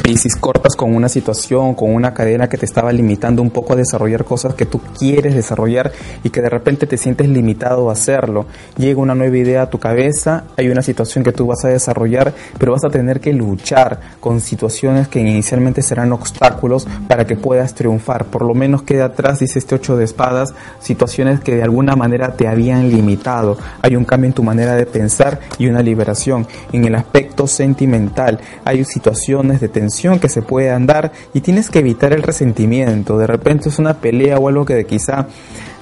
Piscis, 0.06 0.36
cortas 0.36 0.76
con 0.76 0.94
una 0.94 1.10
situación, 1.10 1.74
con 1.74 1.92
una 1.92 2.14
cadena 2.14 2.48
que 2.48 2.60
te 2.60 2.66
estaba 2.68 2.94
limitando 2.94 3.42
un 3.42 3.50
poco 3.50 3.74
a 3.74 3.76
desarrollar 3.76 4.24
cosas 4.24 4.54
que 4.54 4.68
tú 4.68 4.80
quieres 4.80 5.34
desarrollar 5.34 5.92
y 6.24 6.30
que 6.30 6.44
de 6.44 6.50
repente 6.50 6.86
te 6.86 6.96
sientes 6.96 7.28
limitado 7.28 7.90
a 7.90 7.94
hacerlo. 7.94 8.46
Llega 8.78 9.02
una 9.02 9.16
nueva 9.16 9.36
idea 9.36 9.64
a 9.64 9.70
tu 9.72 9.80
cabeza, 9.80 10.44
hay 10.58 10.70
una 10.70 10.84
situación 10.84 11.24
que 11.24 11.32
tú 11.32 11.48
vas 11.48 11.66
a 11.66 11.70
desarrollar, 11.70 12.36
pero 12.60 12.74
vas 12.74 12.86
a 12.86 12.90
tener 12.90 13.20
que 13.20 13.34
luchar 13.34 14.00
con 14.20 14.42
situaciones 14.42 15.08
que 15.08 15.22
inicialmente 15.22 15.82
serán 15.82 16.14
obstáculos 16.14 16.86
para 17.08 17.26
que 17.26 17.36
puedas 17.36 17.74
triunfar. 17.74 18.26
Por 18.26 18.46
lo 18.46 18.54
menos 18.54 18.84
queda 18.84 19.06
atrás, 19.06 19.40
dice 19.40 19.58
este 19.58 19.74
8 19.74 19.98
de 19.98 20.06
espadas, 20.06 20.54
situaciones 20.82 21.40
que 21.40 21.56
de 21.56 21.64
alguna 21.64 21.96
manera 21.96 22.34
te 22.34 22.48
habían 22.48 22.92
limitado. 22.92 23.58
Hay 23.82 23.96
un 23.96 24.06
cambio 24.06 24.28
en 24.28 24.34
tu 24.34 24.44
manera 24.44 24.76
de 24.76 24.86
pensar 24.86 25.40
y 25.58 25.66
una 25.66 25.82
liberación. 25.82 26.46
En 26.72 26.86
el 26.86 26.94
aspecto 26.94 27.48
sentimental 27.48 28.40
hay 28.66 28.86
situaciones 28.86 29.62
de 29.62 29.68
tensión 29.68 29.95
que 30.20 30.30
se 30.30 30.42
puede 30.42 30.72
andar 30.72 31.12
y 31.34 31.42
tienes 31.42 31.70
que 31.70 31.80
evitar 31.80 32.14
el 32.14 32.22
resentimiento. 32.22 33.18
De 33.18 33.28
repente 33.28 33.70
es 33.70 33.80
una 33.80 33.96
pelea 33.96 34.38
o 34.38 34.50
algo 34.50 34.66
que 34.66 34.86
quizá 34.86 35.28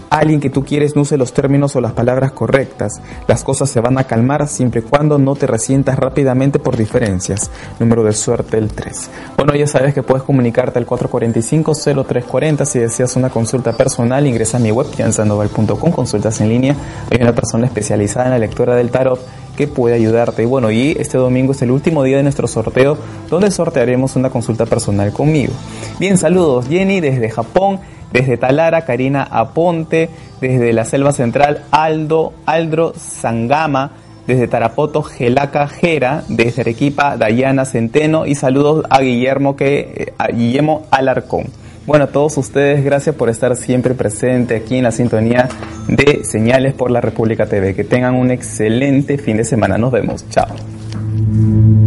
alguien 0.09 0.39
que 0.39 0.51
tú 0.51 0.63
quieres 0.63 0.95
no 0.95 1.01
use 1.01 1.17
los 1.17 1.33
términos 1.33 1.75
o 1.75 1.81
las 1.81 1.93
palabras 1.93 2.31
correctas. 2.31 3.01
Las 3.27 3.43
cosas 3.43 3.69
se 3.69 3.79
van 3.79 3.97
a 3.97 4.03
calmar 4.03 4.47
siempre 4.47 4.81
y 4.81 4.83
cuando 4.83 5.17
no 5.17 5.35
te 5.35 5.47
resientas 5.47 5.97
rápidamente 5.97 6.59
por 6.59 6.77
diferencias. 6.77 7.49
Número 7.79 8.03
de 8.03 8.13
suerte 8.13 8.57
el 8.57 8.71
3. 8.71 9.09
Bueno, 9.35 9.55
ya 9.55 9.65
sabes 9.65 9.95
que 9.95 10.03
puedes 10.03 10.23
comunicarte 10.23 10.77
al 10.77 10.85
445-0340 10.85 12.65
si 12.65 12.79
deseas 12.79 13.15
una 13.15 13.29
consulta 13.29 13.73
personal. 13.73 14.27
Ingresa 14.27 14.57
a 14.57 14.59
mi 14.59 14.71
web, 14.71 14.87
jansandoval.com, 14.95 15.91
consultas 15.91 16.39
en 16.41 16.49
línea. 16.49 16.75
Hay 17.09 17.19
una 17.19 17.33
persona 17.33 17.65
especializada 17.65 18.25
en 18.25 18.31
la 18.31 18.39
lectura 18.39 18.75
del 18.75 18.91
tarot 18.91 19.19
que 19.55 19.67
puede 19.67 19.95
ayudarte. 19.95 20.43
Y 20.43 20.45
bueno, 20.45 20.71
y 20.71 20.95
este 20.99 21.17
domingo 21.17 21.51
es 21.51 21.61
el 21.61 21.71
último 21.71 22.03
día 22.03 22.17
de 22.17 22.23
nuestro 22.23 22.47
sorteo 22.47 22.97
donde 23.29 23.51
sortearemos 23.51 24.15
una 24.15 24.29
consulta 24.29 24.65
personal 24.65 25.11
conmigo. 25.11 25.53
Bien, 25.99 26.17
saludos 26.17 26.67
Jenny 26.67 26.99
desde 26.99 27.29
Japón, 27.29 27.79
desde 28.11 28.37
Talara, 28.37 28.85
Karina 28.85 29.23
Aponte, 29.23 30.09
desde 30.41 30.73
la 30.73 30.85
Selva 30.85 31.11
Central, 31.11 31.63
Aldo, 31.71 32.33
Aldro 32.45 32.93
Sangama, 32.97 33.91
desde 34.27 34.47
Tarapoto, 34.47 35.03
Gelaca 35.03 35.67
Jera, 35.67 36.23
desde 36.27 36.61
Arequipa, 36.61 37.17
Dayana 37.17 37.65
Centeno 37.65 38.25
y 38.25 38.35
saludos 38.35 38.85
a 38.89 39.01
Guillermo, 39.01 39.55
que, 39.55 39.79
eh, 39.79 40.13
a 40.17 40.27
Guillermo 40.27 40.85
Alarcón. 40.91 41.62
Bueno, 41.85 42.05
a 42.05 42.07
todos 42.07 42.37
ustedes, 42.37 42.83
gracias 42.83 43.13
por 43.15 43.29
estar 43.29 43.55
siempre 43.57 43.93
presente 43.93 44.55
aquí 44.55 44.77
en 44.77 44.83
la 44.83 44.91
sintonía 44.91 45.49
de 45.87 46.23
Señales 46.23 46.73
por 46.73 46.91
la 46.91 47.01
República 47.01 47.45
TV. 47.45 47.75
Que 47.75 47.83
tengan 47.83 48.15
un 48.15 48.31
excelente 48.31 49.17
fin 49.17 49.37
de 49.37 49.43
semana. 49.43 49.77
Nos 49.77 49.91
vemos. 49.91 50.25
Chao. 50.29 51.82